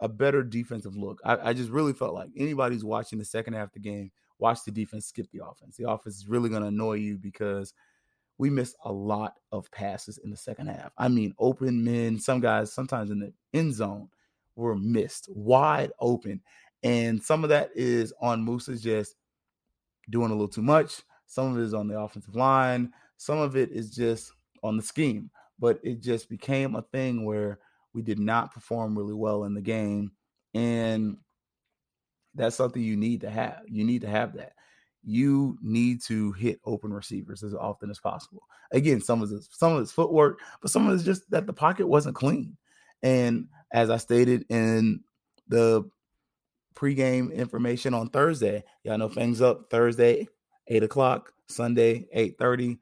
a 0.00 0.08
better 0.08 0.42
defensive 0.42 0.94
look. 0.94 1.18
I, 1.24 1.50
I 1.50 1.52
just 1.54 1.70
really 1.70 1.94
felt 1.94 2.14
like 2.14 2.28
anybody's 2.36 2.84
watching 2.84 3.18
the 3.18 3.24
second 3.24 3.54
half 3.54 3.68
of 3.68 3.72
the 3.72 3.80
game 3.80 4.10
watch 4.38 4.64
the 4.64 4.70
defense 4.70 5.06
skip 5.06 5.30
the 5.32 5.44
offense. 5.44 5.76
The 5.76 5.88
offense 5.88 6.16
is 6.16 6.28
really 6.28 6.48
going 6.48 6.62
to 6.62 6.68
annoy 6.68 6.94
you 6.94 7.16
because 7.18 7.72
we 8.38 8.50
missed 8.50 8.76
a 8.84 8.92
lot 8.92 9.34
of 9.52 9.70
passes 9.70 10.18
in 10.18 10.30
the 10.30 10.36
second 10.36 10.66
half. 10.66 10.92
I 10.98 11.08
mean, 11.08 11.34
open 11.38 11.84
men, 11.84 12.18
some 12.18 12.40
guys 12.40 12.72
sometimes 12.72 13.10
in 13.10 13.20
the 13.20 13.32
end 13.52 13.74
zone. 13.74 14.08
were 14.56 14.76
missed 14.76 15.28
wide 15.30 15.92
open. 16.00 16.40
And 16.82 17.22
some 17.22 17.44
of 17.44 17.50
that 17.50 17.70
is 17.74 18.12
on 18.20 18.44
Moose's 18.44 18.82
just 18.82 19.16
doing 20.10 20.30
a 20.30 20.34
little 20.34 20.48
too 20.48 20.62
much. 20.62 21.02
Some 21.26 21.52
of 21.52 21.58
it 21.58 21.62
is 21.62 21.74
on 21.74 21.88
the 21.88 21.98
offensive 21.98 22.36
line. 22.36 22.92
Some 23.16 23.38
of 23.38 23.56
it 23.56 23.70
is 23.70 23.90
just 23.90 24.32
on 24.62 24.76
the 24.76 24.82
scheme. 24.82 25.30
But 25.58 25.80
it 25.82 26.02
just 26.02 26.28
became 26.28 26.74
a 26.74 26.82
thing 26.82 27.24
where 27.24 27.58
we 27.94 28.02
did 28.02 28.18
not 28.18 28.52
perform 28.52 28.98
really 28.98 29.14
well 29.14 29.44
in 29.44 29.54
the 29.54 29.62
game. 29.62 30.12
And 30.52 31.16
that's 32.34 32.56
something 32.56 32.82
you 32.82 32.96
need 32.96 33.20
to 33.22 33.30
have. 33.30 33.62
You 33.66 33.84
need 33.84 34.02
to 34.02 34.08
have 34.08 34.34
that. 34.34 34.52
You 35.02 35.58
need 35.62 36.02
to 36.04 36.32
hit 36.32 36.60
open 36.64 36.92
receivers 36.92 37.42
as 37.42 37.54
often 37.54 37.90
as 37.90 38.00
possible. 38.00 38.42
Again, 38.72 39.00
some 39.00 39.22
of 39.22 39.28
this, 39.28 39.48
some 39.52 39.74
of 39.74 39.82
it's 39.82 39.92
footwork, 39.92 40.40
but 40.62 40.70
some 40.70 40.88
of 40.88 40.94
it's 40.94 41.04
just 41.04 41.30
that 41.30 41.46
the 41.46 41.52
pocket 41.52 41.86
wasn't 41.86 42.16
clean. 42.16 42.56
And 43.02 43.48
as 43.70 43.90
I 43.90 43.98
stated 43.98 44.46
in 44.48 45.00
the 45.48 45.84
pregame 46.74 47.32
information 47.32 47.92
on 47.94 48.08
Thursday, 48.08 48.64
y'all 48.82 48.98
know 48.98 49.08
Fangs 49.08 49.42
Up 49.42 49.70
Thursday, 49.70 50.26
eight 50.68 50.82
o'clock, 50.82 51.32
Sunday, 51.48 52.06
eight 52.12 52.38
thirty. 52.38 52.78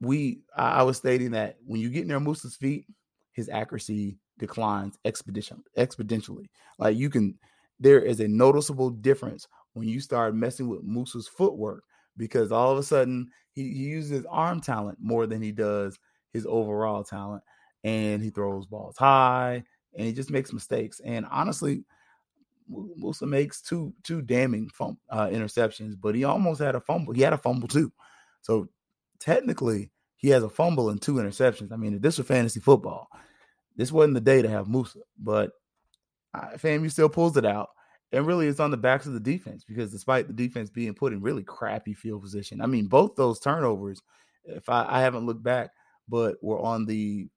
We 0.00 0.42
I 0.56 0.84
was 0.84 0.96
stating 0.96 1.32
that 1.32 1.56
when 1.66 1.80
you 1.80 1.90
get 1.90 2.06
near 2.06 2.20
Moose's 2.20 2.54
feet, 2.54 2.86
his 3.32 3.48
accuracy 3.48 4.18
declines 4.38 4.98
exponentially. 5.04 5.62
Exponentially, 5.76 6.46
like 6.78 6.96
you 6.96 7.10
can, 7.10 7.36
there 7.84 8.00
is 8.00 8.18
a 8.20 8.26
noticeable 8.26 8.88
difference 8.88 9.46
when 9.74 9.86
you 9.86 10.00
start 10.00 10.34
messing 10.34 10.68
with 10.68 10.82
Moose's 10.82 11.28
footwork 11.28 11.84
because 12.16 12.50
all 12.50 12.72
of 12.72 12.78
a 12.78 12.82
sudden 12.82 13.28
he, 13.52 13.64
he 13.64 13.84
uses 13.84 14.24
arm 14.30 14.62
talent 14.62 14.96
more 15.02 15.26
than 15.26 15.42
he 15.42 15.52
does 15.52 15.98
his 16.32 16.46
overall 16.46 17.04
talent, 17.04 17.42
and 17.84 18.22
he 18.22 18.30
throws 18.30 18.66
balls 18.66 18.96
high 18.96 19.62
and 19.94 20.06
he 20.06 20.12
just 20.14 20.30
makes 20.30 20.52
mistakes. 20.52 21.00
And 21.04 21.26
honestly, 21.30 21.84
Moussa 22.66 23.26
makes 23.26 23.60
two 23.60 23.92
two 24.02 24.22
damning 24.22 24.70
fum- 24.70 24.98
uh, 25.10 25.26
interceptions, 25.26 25.94
but 26.00 26.14
he 26.14 26.24
almost 26.24 26.62
had 26.62 26.74
a 26.74 26.80
fumble. 26.80 27.12
He 27.12 27.20
had 27.20 27.34
a 27.34 27.38
fumble 27.38 27.68
too, 27.68 27.92
so 28.40 28.66
technically 29.20 29.90
he 30.16 30.30
has 30.30 30.42
a 30.42 30.48
fumble 30.48 30.88
and 30.88 31.02
two 31.02 31.16
interceptions. 31.16 31.70
I 31.70 31.76
mean, 31.76 31.92
if 31.92 32.00
this 32.00 32.16
was 32.16 32.26
fantasy 32.26 32.60
football, 32.60 33.08
this 33.76 33.92
wasn't 33.92 34.14
the 34.14 34.22
day 34.22 34.40
to 34.40 34.48
have 34.48 34.68
Moussa, 34.68 35.00
but 35.18 35.50
FAMU 36.34 36.90
still 36.90 37.08
pulls 37.08 37.36
it 37.36 37.44
out. 37.44 37.70
And 38.12 38.26
really, 38.26 38.46
it's 38.46 38.60
on 38.60 38.70
the 38.70 38.76
backs 38.76 39.06
of 39.06 39.12
the 39.12 39.20
defense 39.20 39.64
because 39.64 39.90
despite 39.90 40.28
the 40.28 40.32
defense 40.32 40.70
being 40.70 40.94
put 40.94 41.12
in 41.12 41.20
really 41.20 41.42
crappy 41.42 41.94
field 41.94 42.22
position, 42.22 42.60
I 42.60 42.66
mean, 42.66 42.86
both 42.86 43.16
those 43.16 43.40
turnovers, 43.40 44.00
if 44.44 44.68
I, 44.68 44.86
I 44.88 45.00
haven't 45.00 45.26
looked 45.26 45.42
back, 45.42 45.70
but 46.08 46.36
were 46.42 46.60
on 46.60 46.86
the 46.86 47.28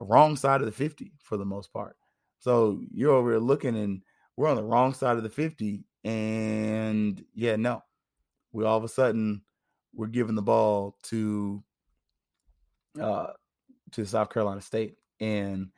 wrong 0.00 0.36
side 0.36 0.60
of 0.60 0.66
the 0.66 0.72
50 0.72 1.12
for 1.22 1.36
the 1.36 1.44
most 1.44 1.72
part. 1.72 1.96
So 2.38 2.80
you're 2.92 3.14
over 3.14 3.32
here 3.32 3.40
looking 3.40 3.76
and 3.76 4.02
we're 4.36 4.48
on 4.48 4.56
the 4.56 4.62
wrong 4.62 4.94
side 4.94 5.16
of 5.16 5.24
the 5.24 5.30
50. 5.30 5.84
And 6.04 7.24
yeah, 7.34 7.56
no, 7.56 7.82
we 8.52 8.64
all 8.64 8.76
of 8.78 8.84
a 8.84 8.88
sudden 8.88 9.42
we're 9.94 10.06
giving 10.06 10.36
the 10.36 10.42
ball 10.42 10.96
to 11.04 11.62
uh 13.00 13.28
to 13.92 14.04
South 14.04 14.30
Carolina 14.30 14.60
State. 14.60 14.94
And 15.18 15.70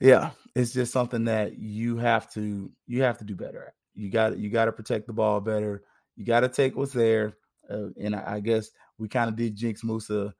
yeah, 0.00 0.30
it's 0.54 0.72
just 0.72 0.92
something 0.92 1.24
that 1.24 1.58
you 1.58 1.98
have 1.98 2.30
to 2.32 2.70
you 2.86 3.02
have 3.02 3.18
to 3.18 3.24
do 3.24 3.34
better 3.34 3.64
at. 3.66 3.74
You 3.94 4.10
got 4.10 4.38
you 4.38 4.48
got 4.48 4.64
to 4.64 4.72
protect 4.72 5.06
the 5.06 5.12
ball 5.12 5.40
better. 5.40 5.82
You 6.16 6.24
got 6.24 6.40
to 6.40 6.48
take 6.48 6.76
what's 6.76 6.92
there. 6.92 7.34
Uh, 7.68 7.88
and 8.00 8.16
I, 8.16 8.34
I, 8.34 8.40
guess 8.40 8.70
we 8.98 9.08
kind 9.08 9.28
of 9.28 9.36
did 9.36 9.54
jinx 9.54 9.84
Moussa. 9.84 10.34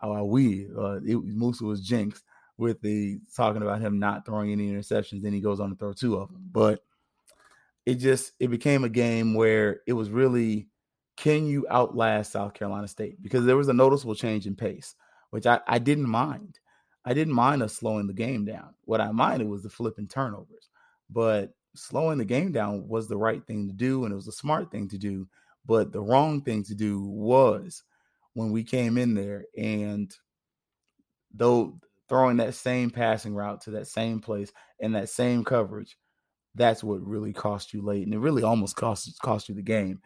Uh, 0.00 0.24
we 0.24 0.68
uh, 0.76 1.00
it, 1.04 1.16
Moussa 1.16 1.64
was 1.64 1.80
jinxed 1.80 2.22
with 2.56 2.80
the 2.82 3.18
talking 3.34 3.62
about 3.62 3.80
him 3.80 3.98
not 3.98 4.24
throwing 4.26 4.52
any 4.52 4.70
interceptions. 4.70 5.22
Then 5.22 5.32
he 5.32 5.40
goes 5.40 5.58
on 5.58 5.70
to 5.70 5.76
throw 5.76 5.92
two 5.92 6.16
of 6.16 6.28
them. 6.28 6.48
But 6.52 6.84
it 7.86 7.94
just 7.94 8.32
it 8.38 8.48
became 8.48 8.84
a 8.84 8.88
game 8.88 9.34
where 9.34 9.80
it 9.86 9.94
was 9.94 10.10
really 10.10 10.68
can 11.16 11.46
you 11.46 11.66
outlast 11.70 12.32
South 12.32 12.54
Carolina 12.54 12.86
State 12.86 13.20
because 13.22 13.44
there 13.44 13.56
was 13.56 13.68
a 13.68 13.72
noticeable 13.72 14.14
change 14.14 14.46
in 14.46 14.54
pace, 14.54 14.94
which 15.30 15.46
I, 15.46 15.60
I 15.66 15.78
didn't 15.78 16.08
mind. 16.08 16.58
I 17.08 17.14
didn't 17.14 17.32
mind 17.32 17.62
us 17.62 17.72
slowing 17.72 18.06
the 18.06 18.12
game 18.12 18.44
down. 18.44 18.74
What 18.84 19.00
I 19.00 19.10
minded 19.12 19.48
was 19.48 19.62
the 19.62 19.70
flipping 19.70 20.08
turnovers, 20.08 20.68
but 21.08 21.54
slowing 21.74 22.18
the 22.18 22.24
game 22.26 22.52
down 22.52 22.86
was 22.86 23.08
the 23.08 23.16
right 23.16 23.42
thing 23.46 23.66
to 23.66 23.72
do 23.72 24.04
and 24.04 24.12
it 24.12 24.14
was 24.16 24.28
a 24.28 24.32
smart 24.32 24.70
thing 24.70 24.90
to 24.90 24.98
do. 24.98 25.26
But 25.64 25.90
the 25.90 26.02
wrong 26.02 26.42
thing 26.42 26.64
to 26.64 26.74
do 26.74 27.00
was 27.00 27.82
when 28.34 28.52
we 28.52 28.62
came 28.62 28.98
in 28.98 29.14
there 29.14 29.46
and 29.56 30.14
though 31.32 31.80
throwing 32.10 32.36
that 32.38 32.54
same 32.54 32.90
passing 32.90 33.34
route 33.34 33.62
to 33.62 33.70
that 33.70 33.86
same 33.86 34.20
place 34.20 34.52
and 34.78 34.94
that 34.94 35.08
same 35.08 35.44
coverage, 35.44 35.96
that's 36.56 36.84
what 36.84 37.00
really 37.00 37.32
cost 37.32 37.72
you 37.72 37.80
late. 37.80 38.04
And 38.04 38.12
it 38.12 38.18
really 38.18 38.42
almost 38.42 38.76
cost 38.76 39.18
cost 39.22 39.48
you 39.48 39.54
the 39.54 39.62
game. 39.62 40.02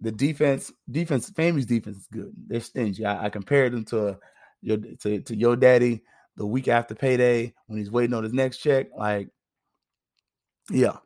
The 0.00 0.10
defense, 0.10 0.72
defense, 0.90 1.30
FAMU's 1.30 1.66
defense 1.66 1.98
is 1.98 2.08
good. 2.08 2.32
They're 2.48 2.58
stingy. 2.58 3.04
I, 3.04 3.26
I 3.26 3.30
compared 3.30 3.72
them 3.72 3.84
to 3.84 4.18
your 4.62 4.78
to, 4.78 5.20
to 5.20 5.36
your 5.36 5.54
daddy 5.54 6.02
the 6.40 6.46
week 6.46 6.68
after 6.68 6.94
payday 6.94 7.52
when 7.66 7.78
he's 7.78 7.90
waiting 7.90 8.14
on 8.14 8.24
his 8.24 8.32
next 8.32 8.58
check. 8.58 8.86
Like, 8.96 9.28
yeah, 10.70 10.96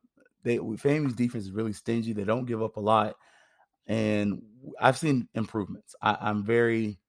they 0.44 0.58
FAMU's 0.58 1.14
defense 1.14 1.42
is 1.42 1.50
really 1.50 1.72
stingy. 1.72 2.12
They 2.12 2.22
don't 2.22 2.44
give 2.44 2.62
up 2.62 2.76
a 2.76 2.80
lot, 2.80 3.16
and 3.88 4.42
I've 4.80 4.96
seen 4.96 5.26
improvements. 5.34 5.96
I, 6.00 6.16
I'm 6.20 6.44
very 6.44 7.00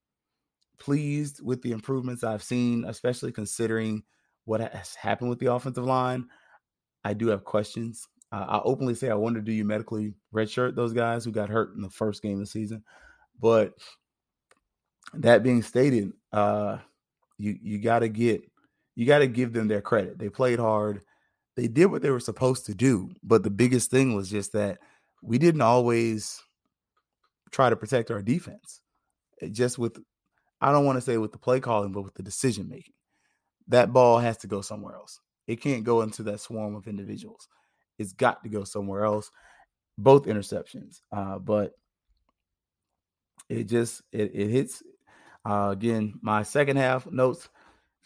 pleased 0.79 1.39
with 1.43 1.61
the 1.61 1.71
improvements 1.71 2.23
I've 2.23 2.41
seen, 2.41 2.83
especially 2.85 3.31
considering 3.31 4.01
what 4.45 4.59
has 4.59 4.95
happened 4.95 5.29
with 5.29 5.37
the 5.37 5.53
offensive 5.53 5.85
line. 5.85 6.25
I 7.03 7.13
do 7.13 7.27
have 7.27 7.43
questions. 7.43 8.07
Uh, 8.31 8.45
I 8.49 8.61
openly 8.63 8.95
say 8.95 9.11
I 9.11 9.15
wonder 9.15 9.39
do 9.39 9.51
you 9.51 9.65
medically 9.65 10.15
redshirt 10.33 10.75
those 10.75 10.93
guys 10.93 11.23
who 11.23 11.31
got 11.31 11.49
hurt 11.49 11.75
in 11.75 11.83
the 11.83 11.91
first 11.91 12.23
game 12.23 12.33
of 12.33 12.39
the 12.39 12.45
season? 12.47 12.83
But 13.39 13.75
that 15.13 15.43
being 15.43 15.61
stated, 15.61 16.11
uh, 16.33 16.79
you 17.37 17.57
you 17.61 17.79
got 17.79 17.99
to 17.99 18.09
get 18.09 18.43
you 18.95 19.05
got 19.05 19.19
to 19.19 19.27
give 19.27 19.53
them 19.53 19.67
their 19.67 19.81
credit. 19.81 20.17
They 20.17 20.29
played 20.29 20.59
hard. 20.59 21.01
They 21.55 21.67
did 21.67 21.87
what 21.87 22.01
they 22.01 22.09
were 22.09 22.19
supposed 22.19 22.65
to 22.65 22.75
do. 22.75 23.09
But 23.23 23.43
the 23.43 23.49
biggest 23.49 23.91
thing 23.91 24.15
was 24.15 24.29
just 24.29 24.53
that 24.53 24.79
we 25.21 25.37
didn't 25.37 25.61
always 25.61 26.41
try 27.51 27.69
to 27.69 27.75
protect 27.75 28.11
our 28.11 28.21
defense. 28.21 28.81
It 29.41 29.51
just 29.51 29.77
with 29.77 29.97
I 30.61 30.71
don't 30.71 30.85
want 30.85 30.97
to 30.97 31.01
say 31.01 31.17
with 31.17 31.31
the 31.31 31.37
play 31.37 31.59
calling, 31.59 31.91
but 31.91 32.03
with 32.03 32.15
the 32.15 32.23
decision 32.23 32.69
making. 32.69 32.93
That 33.67 33.91
ball 33.91 34.19
has 34.19 34.37
to 34.37 34.47
go 34.47 34.61
somewhere 34.61 34.95
else. 34.95 35.19
It 35.47 35.61
can't 35.61 35.83
go 35.83 36.01
into 36.01 36.23
that 36.23 36.39
swarm 36.39 36.75
of 36.75 36.87
individuals. 36.87 37.47
It's 37.97 38.13
got 38.13 38.43
to 38.43 38.49
go 38.49 38.63
somewhere 38.63 39.03
else. 39.03 39.31
Both 39.97 40.25
interceptions, 40.25 41.01
uh, 41.11 41.39
but 41.39 41.71
it 43.47 43.65
just 43.65 44.01
it, 44.11 44.31
it 44.33 44.49
hits 44.49 44.83
uh, 45.45 45.69
again, 45.71 46.19
my 46.21 46.43
second 46.43 46.77
half 46.77 47.09
notes 47.11 47.49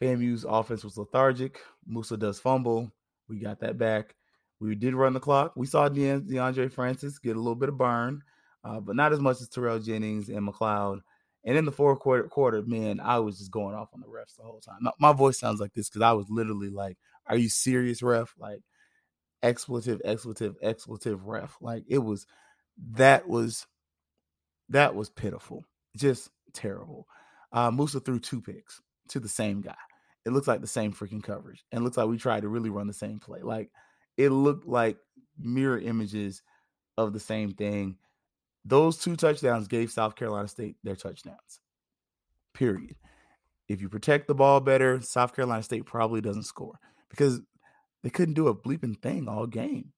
FAMU's 0.02 0.46
offense 0.48 0.84
was 0.84 0.98
lethargic. 0.98 1.60
Moussa 1.86 2.18
does 2.18 2.40
fumble. 2.40 2.92
We 3.28 3.40
got 3.40 3.60
that 3.60 3.78
back. 3.78 4.16
We 4.60 4.76
did 4.76 4.94
run 4.94 5.14
the 5.14 5.20
clock. 5.20 5.54
We 5.56 5.66
saw 5.68 5.88
De- 5.88 6.20
Deondre 6.20 6.72
Francis 6.72 7.20
get 7.20 7.36
a 7.36 7.40
little 7.40 7.56
bit 7.56 7.70
of 7.70 7.78
burn, 7.78 8.24
uh, 8.64 8.80
but 8.80 8.96
not 8.96 9.14
as 9.14 9.20
much 9.20 9.40
as 9.42 9.48
Terrell 9.48 9.80
Jennings 9.80 10.30
and 10.30 10.48
McLeod. 10.48 11.00
And 11.46 11.58
in 11.58 11.64
the 11.64 11.72
fourth 11.72 12.00
quarter, 12.00 12.24
quarter, 12.24 12.62
man, 12.62 13.00
I 13.00 13.20
was 13.20 13.38
just 13.38 13.52
going 13.52 13.74
off 13.74 13.90
on 13.94 14.02
the 14.02 14.08
refs 14.08 14.36
the 14.36 14.44
whole 14.44 14.60
time. 14.60 14.80
My, 14.82 14.92
my 15.00 15.14
voice 15.14 15.40
sounds 15.40 15.62
like 15.62 15.74
this 15.74 15.88
because 15.88 16.02
I 16.02 16.12
was 16.12 16.30
literally 16.30 16.70
like, 16.70 16.98
"Are 17.28 17.38
you 17.38 17.48
serious, 17.48 18.04
ref?" 18.04 18.36
Like 18.38 18.60
expletive, 19.42 20.02
expletive, 20.04 20.56
expletive, 20.62 21.26
ref. 21.26 21.56
Like 21.62 21.86
it 21.88 22.00
was. 22.00 22.28
That 22.92 23.28
was 23.28 23.68
that 24.70 24.96
was 24.96 25.10
pitiful. 25.10 25.64
Just 25.96 26.30
terrible. 26.54 27.08
Uh, 27.52 27.72
Moussa 27.72 28.00
threw 28.00 28.20
two 28.20 28.42
picks 28.42 28.82
to 29.10 29.20
the 29.20 29.30
same 29.30 29.62
guy. 29.62 29.76
It 30.26 30.32
looks 30.32 30.48
like 30.48 30.62
the 30.62 30.68
same 30.68 30.94
freaking 30.94 31.24
coverage. 31.24 31.64
And 31.72 31.84
looks 31.84 31.98
like 31.98 32.08
we 32.08 32.18
tried 32.18 32.42
to 32.42 32.50
really 32.50 32.70
run 32.70 32.88
the 32.88 32.94
same 32.94 33.20
play. 33.20 33.42
Like 33.42 33.72
it 34.18 34.30
looked 34.30 34.68
like 34.68 34.98
mirror 35.38 35.80
images 35.80 36.42
of 36.98 37.14
the 37.14 37.20
same 37.20 37.52
thing. 37.54 37.98
Those 38.66 38.98
two 38.98 39.16
touchdowns 39.16 39.68
gave 39.68 39.92
South 39.92 40.16
Carolina 40.16 40.48
State 40.48 40.76
their 40.84 40.96
touchdowns. 40.96 41.60
Period. 42.54 42.96
If 43.68 43.82
you 43.82 43.90
protect 43.90 44.28
the 44.28 44.36
ball 44.36 44.60
better, 44.60 45.00
South 45.02 45.36
Carolina 45.36 45.64
State 45.64 45.86
probably 45.86 46.22
doesn't 46.22 46.44
score 46.44 46.80
because 47.10 47.40
they 48.04 48.10
couldn't 48.10 48.34
do 48.34 48.48
a 48.48 48.56
bleeping 48.56 49.00
thing 49.02 49.28
all 49.28 49.48
game. 49.48 49.94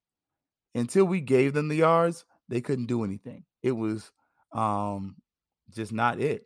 Until 0.75 1.05
we 1.05 1.19
gave 1.19 1.53
them 1.53 1.67
the 1.67 1.77
yards, 1.77 2.25
they 2.47 2.61
couldn't 2.61 2.85
do 2.85 3.03
anything. 3.03 3.43
It 3.63 3.71
was 3.71 4.11
um, 4.51 5.15
just 5.73 5.91
not 5.91 6.19
it. 6.19 6.45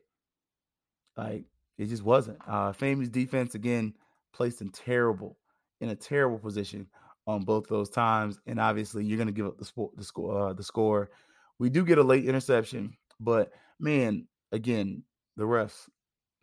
Like 1.17 1.45
it 1.78 1.88
just 1.88 2.04
wasn't. 2.04 2.39
Uh 2.47 2.71
FAMU's 2.71 3.10
defense 3.10 3.56
again 3.56 3.93
placed 4.34 4.62
in 4.62 4.69
terrible, 4.69 5.38
in 5.82 5.89
a 5.89 5.95
terrible 5.95 6.39
position 6.39 6.88
on 7.28 7.43
both 7.43 7.67
those 7.67 7.89
times, 7.89 8.39
and 8.45 8.60
obviously 8.60 9.04
you're 9.04 9.17
going 9.17 9.28
to 9.28 9.34
give 9.34 9.47
up 9.47 9.58
the, 9.58 9.65
sport, 9.65 9.95
the 9.97 10.04
score. 10.04 10.49
Uh, 10.49 10.54
the 10.54 10.63
score. 10.63 11.10
We 11.58 11.69
do 11.69 11.86
get 11.86 11.97
a 11.97 12.04
late 12.04 12.25
interception, 12.25 12.95
but 13.19 13.51
man, 13.80 14.28
again, 14.51 15.04
the 15.38 15.45
refs 15.45 15.88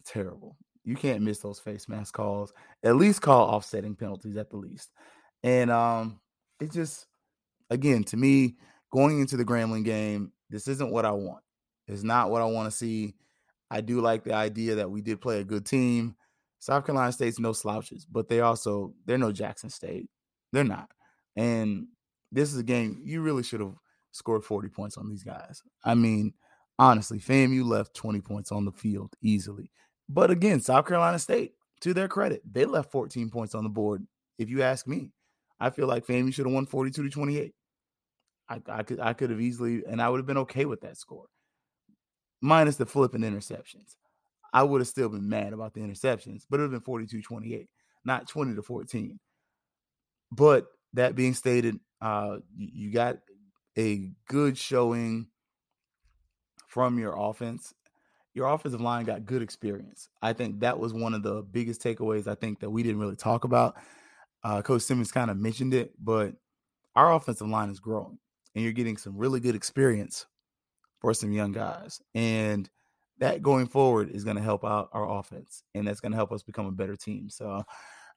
terrible. 0.04 0.56
You 0.84 0.96
can't 0.96 1.22
miss 1.22 1.38
those 1.38 1.60
face 1.60 1.88
mask 1.88 2.14
calls. 2.14 2.52
At 2.82 2.96
least 2.96 3.22
call 3.22 3.48
offsetting 3.48 3.94
penalties 3.94 4.36
at 4.36 4.50
the 4.50 4.56
least. 4.56 4.90
And 5.44 5.70
um, 5.70 6.20
it 6.60 6.72
just 6.72 7.06
again 7.70 8.04
to 8.04 8.16
me 8.16 8.56
going 8.92 9.20
into 9.20 9.36
the 9.36 9.44
Grambling 9.44 9.84
game, 9.84 10.32
this 10.50 10.66
isn't 10.68 10.90
what 10.90 11.04
I 11.04 11.12
want. 11.12 11.42
It's 11.86 12.02
not 12.02 12.30
what 12.30 12.42
I 12.42 12.46
want 12.46 12.70
to 12.70 12.76
see. 12.76 13.14
I 13.72 13.80
do 13.80 14.02
like 14.02 14.22
the 14.22 14.34
idea 14.34 14.74
that 14.74 14.90
we 14.90 15.00
did 15.00 15.22
play 15.22 15.40
a 15.40 15.44
good 15.44 15.64
team. 15.64 16.14
South 16.58 16.84
Carolina 16.84 17.10
State's 17.10 17.40
no 17.40 17.54
slouches, 17.54 18.04
but 18.04 18.28
they 18.28 18.40
also 18.40 18.92
they're 19.06 19.16
no 19.16 19.32
Jackson 19.32 19.70
State. 19.70 20.10
They're 20.52 20.62
not. 20.62 20.90
And 21.36 21.86
this 22.30 22.52
is 22.52 22.58
a 22.58 22.62
game 22.62 23.00
you 23.02 23.22
really 23.22 23.42
should 23.42 23.60
have 23.60 23.74
scored 24.12 24.44
40 24.44 24.68
points 24.68 24.98
on 24.98 25.08
these 25.08 25.24
guys. 25.24 25.62
I 25.82 25.94
mean, 25.94 26.34
honestly, 26.78 27.18
fam, 27.18 27.54
you 27.54 27.64
left 27.64 27.94
20 27.94 28.20
points 28.20 28.52
on 28.52 28.66
the 28.66 28.72
field 28.72 29.14
easily. 29.22 29.70
But 30.06 30.30
again, 30.30 30.60
South 30.60 30.86
Carolina 30.86 31.18
State, 31.18 31.52
to 31.80 31.94
their 31.94 32.08
credit, 32.08 32.42
they 32.44 32.66
left 32.66 32.92
14 32.92 33.30
points 33.30 33.54
on 33.54 33.64
the 33.64 33.70
board. 33.70 34.06
If 34.38 34.50
you 34.50 34.62
ask 34.62 34.86
me, 34.86 35.12
I 35.58 35.70
feel 35.70 35.86
like 35.86 36.06
FAMU 36.06 36.34
should 36.34 36.44
have 36.44 36.54
won 36.54 36.66
42 36.66 37.04
to 37.04 37.08
28. 37.08 37.54
I, 38.50 38.60
I 38.68 38.82
could 38.82 39.00
I 39.00 39.14
could 39.14 39.30
have 39.30 39.40
easily, 39.40 39.82
and 39.88 40.02
I 40.02 40.10
would 40.10 40.18
have 40.18 40.26
been 40.26 40.38
okay 40.38 40.66
with 40.66 40.82
that 40.82 40.98
score, 40.98 41.26
minus 42.42 42.76
the 42.76 42.84
flipping 42.84 43.22
interceptions. 43.22 43.96
I 44.52 44.62
would 44.64 44.82
have 44.82 44.88
still 44.88 45.08
been 45.08 45.28
mad 45.28 45.54
about 45.54 45.72
the 45.72 45.80
interceptions, 45.80 46.42
but 46.50 46.60
it 46.60 46.64
would 46.64 46.72
have 46.72 46.82
been 46.82 46.84
42 46.84 47.22
28, 47.22 47.68
not 48.04 48.28
20 48.28 48.54
to 48.56 48.62
14. 48.62 49.18
But 50.30 50.66
that 50.92 51.14
being 51.14 51.32
stated, 51.32 51.78
uh, 52.02 52.38
you 52.58 52.90
got 52.90 53.18
a 53.78 54.10
good 54.28 54.58
showing 54.58 55.28
from 56.66 56.98
your 56.98 57.14
offense. 57.16 57.72
Your 58.34 58.48
offensive 58.48 58.80
line 58.80 59.04
got 59.04 59.24
good 59.26 59.42
experience. 59.42 60.08
I 60.20 60.32
think 60.32 60.60
that 60.60 60.78
was 60.78 60.92
one 60.92 61.14
of 61.14 61.22
the 61.22 61.42
biggest 61.42 61.82
takeaways. 61.82 62.26
I 62.26 62.34
think 62.34 62.60
that 62.60 62.70
we 62.70 62.82
didn't 62.82 63.00
really 63.00 63.16
talk 63.16 63.44
about. 63.44 63.76
Uh, 64.42 64.62
Coach 64.62 64.82
Simmons 64.82 65.12
kind 65.12 65.30
of 65.30 65.36
mentioned 65.36 65.74
it, 65.74 65.92
but 66.02 66.34
our 66.96 67.14
offensive 67.14 67.48
line 67.48 67.70
is 67.70 67.78
growing, 67.78 68.18
and 68.54 68.64
you're 68.64 68.72
getting 68.72 68.96
some 68.96 69.16
really 69.16 69.38
good 69.38 69.54
experience 69.54 70.26
for 71.02 71.12
some 71.12 71.32
young 71.32 71.52
guys. 71.52 72.00
And 72.14 72.70
that 73.18 73.42
going 73.42 73.66
forward 73.66 74.10
is 74.10 74.24
going 74.24 74.36
to 74.36 74.42
help 74.42 74.64
out 74.64 74.88
our 74.92 75.18
offense, 75.18 75.62
and 75.74 75.86
that's 75.86 76.00
going 76.00 76.12
to 76.12 76.16
help 76.16 76.32
us 76.32 76.42
become 76.42 76.66
a 76.66 76.72
better 76.72 76.96
team. 76.96 77.28
So 77.28 77.62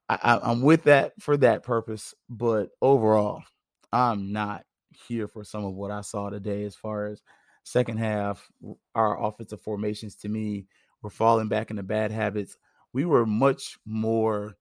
I, 0.08 0.40
I'm 0.42 0.62
with 0.62 0.84
that 0.84 1.14
for 1.20 1.36
that 1.38 1.64
purpose, 1.64 2.14
but 2.30 2.70
overall, 2.82 3.44
I'm 3.92 4.32
not 4.32 4.64
here 5.08 5.28
for 5.28 5.44
some 5.44 5.66
of 5.66 5.74
what 5.74 5.92
I 5.92 6.02
saw 6.02 6.30
today 6.30 6.64
as 6.64 6.76
far 6.76 7.08
as 7.08 7.22
second 7.64 7.98
half. 7.98 8.50
Our 8.94 9.22
offensive 9.22 9.62
formations 9.62 10.16
to 10.18 10.30
me 10.30 10.68
were 11.02 11.10
falling 11.10 11.50
back 11.50 11.72
into 11.72 11.84
bad 11.84 12.12
habits. 12.12 12.58
We 12.94 13.06
were 13.06 13.26
much 13.26 13.78
more 13.86 14.56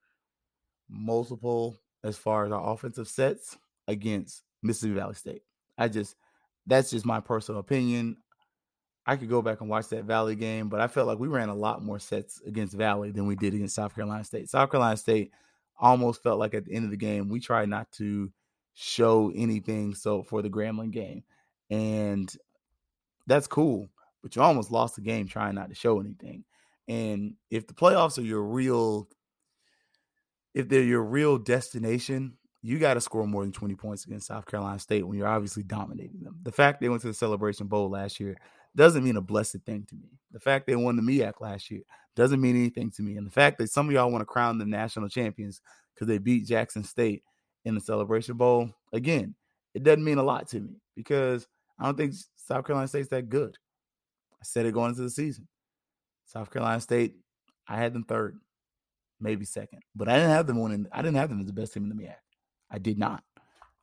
multiple 0.89 1.79
as 2.03 2.17
far 2.17 2.47
as 2.47 2.53
our 2.53 2.73
offensive 2.73 3.09
sets 3.09 3.57
against 3.87 4.43
Mississippi 4.63 4.95
Valley 4.95 5.15
State. 5.15 5.43
I 5.79 5.89
just 5.89 6.17
that's 6.67 6.91
just 6.91 7.07
my 7.07 7.21
personal 7.21 7.61
opinion. 7.61 8.17
I 9.07 9.17
could 9.17 9.29
go 9.29 9.43
back 9.43 9.61
and 9.61 9.69
watch 9.69 9.89
that 9.89 10.05
Valley 10.05 10.35
game, 10.35 10.69
but 10.69 10.81
I 10.81 10.87
felt 10.87 11.07
like 11.07 11.19
we 11.19 11.29
ran 11.29 11.51
a 11.51 11.55
lot 11.55 11.85
more 11.85 11.99
sets 11.99 12.41
against 12.47 12.75
Valley 12.75 13.11
than 13.11 13.27
we 13.27 13.37
did 13.37 13.53
against 13.55 13.75
South 13.75 13.95
Carolina 13.95 14.25
State. 14.25 14.49
South 14.49 14.71
Carolina 14.71 14.97
State 14.97 15.33
almost 15.79 16.23
felt 16.23 16.39
like 16.39 16.55
at 16.55 16.65
the 16.65 16.73
end 16.73 16.87
of 16.87 16.91
the 16.91 16.97
game, 16.97 17.29
we 17.29 17.39
tried 17.39 17.69
not 17.69 17.91
to 17.93 18.33
show 18.73 19.31
anything 19.35 19.95
so 19.95 20.23
for 20.23 20.41
the 20.41 20.49
Grambling 20.49 20.91
game. 20.91 21.23
And 21.71 22.35
that's 23.27 23.47
cool, 23.47 23.89
but 24.23 24.35
you 24.35 24.43
almost 24.43 24.71
lost 24.71 24.97
the 24.97 25.03
game 25.03 25.29
trying 25.29 25.55
not 25.55 25.69
to 25.69 25.75
show 25.75 26.01
anything. 26.01 26.45
And 26.89 27.35
if 27.51 27.67
the 27.67 27.75
playoffs 27.75 28.19
are 28.19 28.23
your 28.23 28.43
real 28.43 29.09
if 30.55 30.69
they're 30.69 30.83
your 30.83 31.03
real 31.03 31.37
destination, 31.37 32.39
you 32.65 32.79
got 32.79 32.95
to 32.95 33.01
score 33.03 33.27
more 33.27 33.43
than 33.43 33.53
20 33.53 33.75
points 33.75 34.07
against 34.07 34.29
South 34.29 34.47
Carolina 34.47 34.79
State 34.79 35.07
when 35.07 35.19
you're 35.19 35.29
obviously 35.29 35.63
dominating 35.63 36.23
them. 36.23 36.39
The 36.45 36.51
fact 36.51 36.81
they 36.81 36.89
went 36.89 37.03
to 37.03 37.09
the 37.09 37.15
Celebration 37.15 37.67
Bowl 37.67 37.91
last 37.91 38.19
year 38.19 38.39
doesn't 38.75 39.05
mean 39.05 39.19
a 39.19 39.21
blessed 39.21 39.59
thing 39.67 39.85
to 39.91 39.95
me. 39.95 40.09
The 40.33 40.41
fact 40.41 40.67
they 40.67 40.75
won 40.75 40.97
the 40.97 41.03
MEAC 41.03 41.43
last 41.43 41.71
year 41.71 41.83
doesn't 42.17 42.41
mean 42.41 42.57
anything 42.57 42.91
to 42.93 43.03
me. 43.03 43.19
And 43.19 43.27
the 43.27 43.31
fact 43.31 43.59
that 43.59 43.71
some 43.71 43.87
of 43.87 43.93
y'all 43.93 44.11
want 44.11 44.23
to 44.23 44.27
crown 44.27 44.57
the 44.57 44.65
national 44.65 45.11
champions 45.11 45.61
because 45.95 46.09
they 46.09 46.17
beat 46.17 46.47
Jackson 46.47 46.85
State 46.85 47.23
in 47.67 47.75
the 47.75 47.83
Celebration 47.83 48.39
Bowl, 48.39 48.71
again, 48.95 49.35
it 49.75 49.83
doesn't 49.83 50.03
mean 50.03 50.17
a 50.17 50.23
lot 50.23 50.49
to 50.49 50.61
me 50.61 50.81
because 50.97 51.47
I 51.79 51.85
don't 51.85 51.99
think 51.99 52.15
South 52.37 52.67
Carolina 52.67 52.89
State's 52.89 53.11
that 53.11 53.29
good. 53.29 53.59
I 54.41 54.45
said 54.45 54.65
it 54.65 54.73
going 54.73 54.89
into 54.89 55.03
the 55.03 55.11
season. 55.11 55.47
South 56.25 56.51
Carolina 56.51 56.81
State, 56.81 57.17
I 57.69 57.77
had 57.77 57.93
them 57.93 58.05
third, 58.05 58.39
maybe 59.21 59.45
second, 59.45 59.81
but 59.95 60.09
I 60.09 60.15
didn't 60.15 60.31
have 60.31 60.47
them 60.47 60.63
winning. 60.63 60.87
I 60.91 61.03
didn't 61.03 61.19
have 61.19 61.29
them 61.29 61.41
as 61.41 61.47
the 61.47 61.53
best 61.53 61.75
team 61.75 61.83
in 61.83 61.95
the 61.95 62.03
MEAC. 62.03 62.15
I 62.75 62.79
did 62.79 62.99
not. 62.99 63.23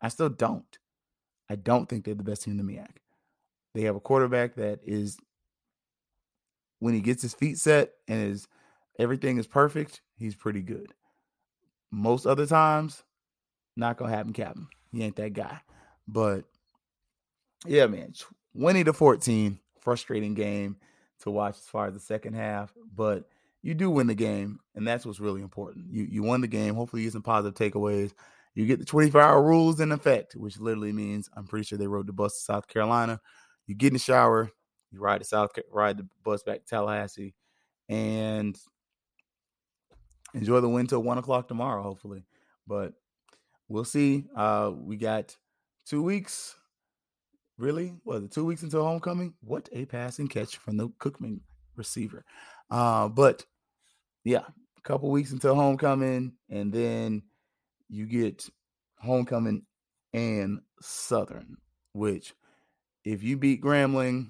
I 0.02 0.10
still 0.10 0.28
don't. 0.28 0.78
I 1.50 1.56
don't 1.56 1.88
think 1.88 2.04
they're 2.04 2.14
the 2.14 2.24
best 2.24 2.44
team 2.44 2.60
in 2.60 2.66
the 2.66 2.74
MEAC. 2.74 2.90
They 3.74 3.84
have 3.84 3.96
a 3.96 4.02
quarterback 4.02 4.56
that 4.56 4.82
is, 4.86 5.18
when 6.80 6.94
he 6.94 7.00
gets 7.00 7.22
his 7.22 7.34
feet 7.34 7.58
set 7.58 7.94
and 8.10 8.22
is 8.22 8.50
everything 9.00 9.38
is 9.38 9.48
perfect, 9.48 10.02
he's 10.18 10.36
pretty 10.36 10.62
good. 10.62 10.94
Most 11.90 12.26
other 12.26 12.46
times, 12.46 13.04
not 13.78 13.96
gonna 13.96 14.12
happen, 14.12 14.34
Captain. 14.34 14.68
He 14.92 15.04
ain't 15.04 15.16
that 15.16 15.32
guy. 15.32 15.62
But 16.06 16.44
yeah, 17.66 17.86
man, 17.88 18.14
twenty 18.54 18.84
to 18.84 18.92
fourteen, 18.92 19.60
frustrating 19.80 20.34
game 20.34 20.76
to 21.22 21.32
watch 21.32 21.56
as 21.56 21.66
far 21.66 21.88
as 21.88 21.94
the 21.94 22.00
second 22.02 22.34
half. 22.34 22.74
But 22.94 23.30
you 23.62 23.74
do 23.74 23.90
win 23.90 24.08
the 24.08 24.16
game, 24.16 24.60
and 24.76 24.86
that's 24.86 25.06
what's 25.06 25.22
really 25.22 25.42
important. 25.42 25.94
You 25.94 26.04
you 26.04 26.24
won 26.24 26.42
the 26.42 26.48
game. 26.48 26.76
Hopefully, 26.76 27.04
you 27.04 27.08
get 27.08 27.14
some 27.14 27.22
positive 27.22 27.56
takeaways. 27.56 28.12
You 28.54 28.66
get 28.66 28.80
the 28.80 28.86
24 28.86 29.22
hour 29.22 29.42
rules 29.42 29.80
in 29.80 29.92
effect, 29.92 30.36
which 30.36 30.60
literally 30.60 30.92
means 30.92 31.30
I'm 31.36 31.48
pretty 31.48 31.66
sure 31.66 31.78
they 31.78 31.88
rode 31.88 32.08
the 32.08 32.14
bus 32.14 32.34
to 32.34 32.44
South 32.44 32.68
Carolina. 32.68 33.20
You 33.66 33.76
get 33.76 33.88
in 33.88 33.94
the 33.94 34.00
shower, 34.00 34.52
you 34.92 35.00
ride 35.00 35.22
the 35.22 35.26
South 35.26 35.52
ride 35.72 35.98
the 35.98 36.08
bus 36.24 36.44
back 36.44 36.60
to 36.60 36.66
Tallahassee, 36.66 37.34
and 37.88 38.58
enjoy 40.34 40.60
the 40.60 40.70
win 40.70 40.88
till 40.88 41.04
one 41.04 41.18
o'clock 41.18 41.48
tomorrow, 41.48 41.82
hopefully. 41.82 42.26
But 42.68 42.94
we'll 43.70 43.86
see. 43.86 44.26
Uh, 44.36 44.72
we 44.76 44.98
got 44.98 45.36
two 45.86 46.04
weeks. 46.04 46.56
Really? 47.58 47.94
Was 48.04 48.24
it 48.24 48.32
two 48.32 48.46
weeks 48.46 48.64
until 48.64 48.84
homecoming? 48.84 49.34
What 49.42 49.70
a 49.72 49.86
pass 49.86 50.20
and 50.20 50.30
catch 50.30 50.58
from 50.58 50.78
the 50.78 50.90
Cookman 50.90 51.40
receiver. 51.76 52.26
Uh, 52.70 53.08
but 53.08 53.46
yeah, 54.24 54.44
a 54.78 54.82
couple 54.82 55.10
weeks 55.10 55.32
until 55.32 55.56
homecoming, 55.56 56.34
and 56.50 56.74
then 56.74 57.24
you 57.92 58.06
get 58.06 58.50
homecoming 59.00 59.64
and 60.14 60.62
Southern, 60.82 61.58
which 61.94 62.34
if 63.04 63.22
you 63.22 63.38
beat 63.38 63.62
Grambling, 63.62 64.30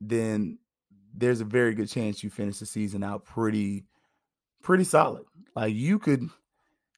then 0.00 0.58
there's 1.14 1.40
a 1.40 1.44
very 1.44 1.74
good 1.74 1.88
chance 1.88 2.22
you 2.22 2.30
finish 2.30 2.58
the 2.58 2.66
season 2.66 3.02
out 3.02 3.24
pretty 3.24 3.84
pretty 4.62 4.84
solid. 4.84 5.24
Like 5.56 5.74
you 5.74 5.98
could 5.98 6.28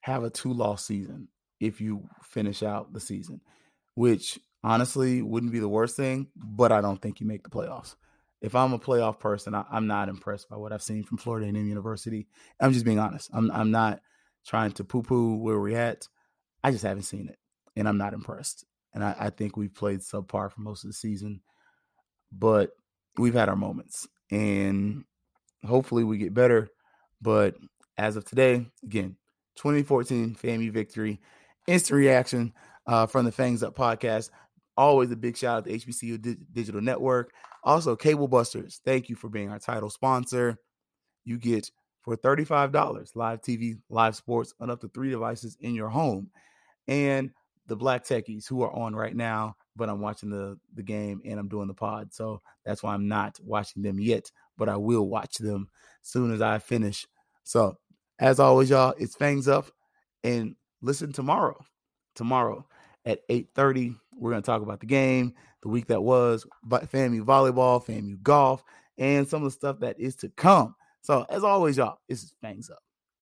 have 0.03 0.23
a 0.23 0.31
two 0.31 0.53
loss 0.53 0.85
season 0.85 1.29
if 1.61 1.81
you 1.81 2.07
finish 2.23 2.63
out 2.63 2.93
the 2.93 3.01
season, 3.01 3.41
which 3.95 4.39
honestly 4.63 5.23
wouldn't 5.23 5.53
be 5.53 5.59
the 5.59 5.69
worst 5.69 5.97
thing, 5.97 6.29
but 6.37 6.73
I 6.73 6.81
don't 6.81 7.01
think 7.01 7.21
you 7.21 7.27
make 7.27 7.43
the 7.43 7.51
playoffs. 7.51 7.97
If 8.43 8.55
I'm 8.55 8.73
a 8.73 8.79
playoff 8.79 9.19
person, 9.19 9.55
I, 9.55 9.65
am 9.73 9.87
not 9.87 10.09
impressed 10.09 10.49
by 10.49 10.57
what 10.57 10.73
I've 10.73 10.83
seen 10.83 11.03
from 11.03 11.19
Florida 11.19 11.47
A&M 11.47 11.57
University. 11.57 12.27
I'm 12.59 12.73
just 12.73 12.85
being 12.85 12.99
honest. 12.99 13.31
I'm 13.33 13.51
I'm 13.51 13.71
not 13.71 14.01
trying 14.47 14.73
to 14.73 14.85
poo 14.85 15.03
poo 15.03 15.37
where 15.37 15.61
we're 15.61 15.77
at. 15.77 16.09
I 16.63 16.71
just 16.71 16.85
haven't 16.85 17.05
seen 17.05 17.29
it, 17.29 17.39
and 17.77 17.89
I'm 17.89 17.99
not 17.99 18.15
impressed. 18.15 18.65
And 18.93 19.05
I, 19.05 19.15
I 19.19 19.31
think 19.31 19.57
we've 19.57 19.75
played 19.75 20.01
subpar 20.01 20.51
for 20.53 20.61
most 20.61 20.85
of 20.85 20.91
the 20.91 20.95
season, 20.95 21.41
but 22.33 22.71
we've 23.19 23.35
had 23.35 23.49
our 23.49 23.57
moments, 23.57 24.09
and 24.31 25.05
hopefully 25.65 26.05
we 26.05 26.19
get 26.19 26.35
better. 26.35 26.69
But 27.23 27.57
as 27.99 28.17
of 28.17 28.25
today, 28.25 28.67
again, 28.83 29.17
2014 29.57 30.37
FAMU 30.37 30.73
victory. 30.73 31.21
Instant 31.67 31.99
reaction 31.99 32.53
uh, 32.87 33.07
from 33.07 33.25
the 33.25 33.33
Fangs 33.33 33.63
Up 33.63 33.77
podcast. 33.77 34.31
Always 34.77 35.11
a 35.11 35.17
big 35.17 35.37
shout 35.37 35.59
out 35.59 35.65
to 35.65 35.71
HBCU 35.71 36.21
Di- 36.21 36.37
Digital 36.53 36.81
Network. 36.81 37.33
Also, 37.63 37.95
Cable 37.95 38.29
Busters. 38.29 38.81
Thank 38.85 39.09
you 39.09 39.17
for 39.17 39.29
being 39.29 39.51
our 39.51 39.59
title 39.59 39.91
sponsor. 39.91 40.57
You 41.25 41.39
get 41.39 41.71
for 42.03 42.17
$35 42.17 43.17
live 43.17 43.43
TV, 43.43 43.79
live 43.89 44.17
sports 44.17 44.55
on 44.61 44.71
up 44.71 44.81
to 44.81 44.89
three 44.89 45.11
devices 45.11 45.57
in 45.61 45.75
your 45.75 45.89
home. 45.89 46.31
And 46.89 47.31
the 47.67 47.77
Black 47.77 48.05
Techies 48.05 48.49
who 48.49 48.63
are 48.63 48.73
on 48.73 48.97
right 48.97 49.15
now, 49.15 49.55
but 49.77 49.89
I'm 49.89 50.01
watching 50.01 50.31
the, 50.31 50.59
the 50.75 50.83
game 50.83 51.21
and 51.25 51.39
I'm 51.39 51.49
doing 51.49 51.69
the 51.69 51.75
pod. 51.75 52.13
So 52.13 52.41
that's 52.65 52.83
why 52.83 52.95
I'm 52.95 53.07
not 53.07 53.39
watching 53.43 53.83
them 53.83 54.01
yet, 54.01 54.31
but 54.57 54.69
I 54.69 54.77
will 54.77 55.09
watch 55.09 55.37
them 55.39 55.69
soon 56.03 56.33
as 56.33 56.43
I 56.43 56.59
finish. 56.59 57.07
So 57.45 57.77
as 58.19 58.41
always, 58.41 58.71
y'all, 58.71 58.95
it's 58.99 59.17
Fangs 59.17 59.49
Up. 59.49 59.71
And 60.23 60.57
listen 60.83 61.13
tomorrow. 61.13 61.65
Tomorrow 62.15 62.67
at 63.05 63.21
8:30. 63.29 63.97
We're 64.17 64.31
gonna 64.31 64.43
talk 64.43 64.63
about 64.63 64.81
the 64.81 64.87
game, 64.87 65.35
the 65.63 65.69
week 65.69 65.87
that 65.87 66.03
was, 66.03 66.47
but 66.63 66.91
FAMU 66.91 67.25
volleyball, 67.25 67.83
FAMU 67.83 68.23
golf, 68.23 68.63
and 68.99 69.27
some 69.27 69.43
of 69.43 69.47
the 69.47 69.51
stuff 69.57 69.81
that 69.81 69.99
is 69.99 70.17
to 70.17 70.29
come. 70.29 70.75
So 71.03 71.27
as 71.29 71.45
always, 71.45 71.77
y'all, 71.77 71.99
this 72.09 72.23
is 72.23 72.33
Fangs 72.43 72.71
Up. 72.71 72.79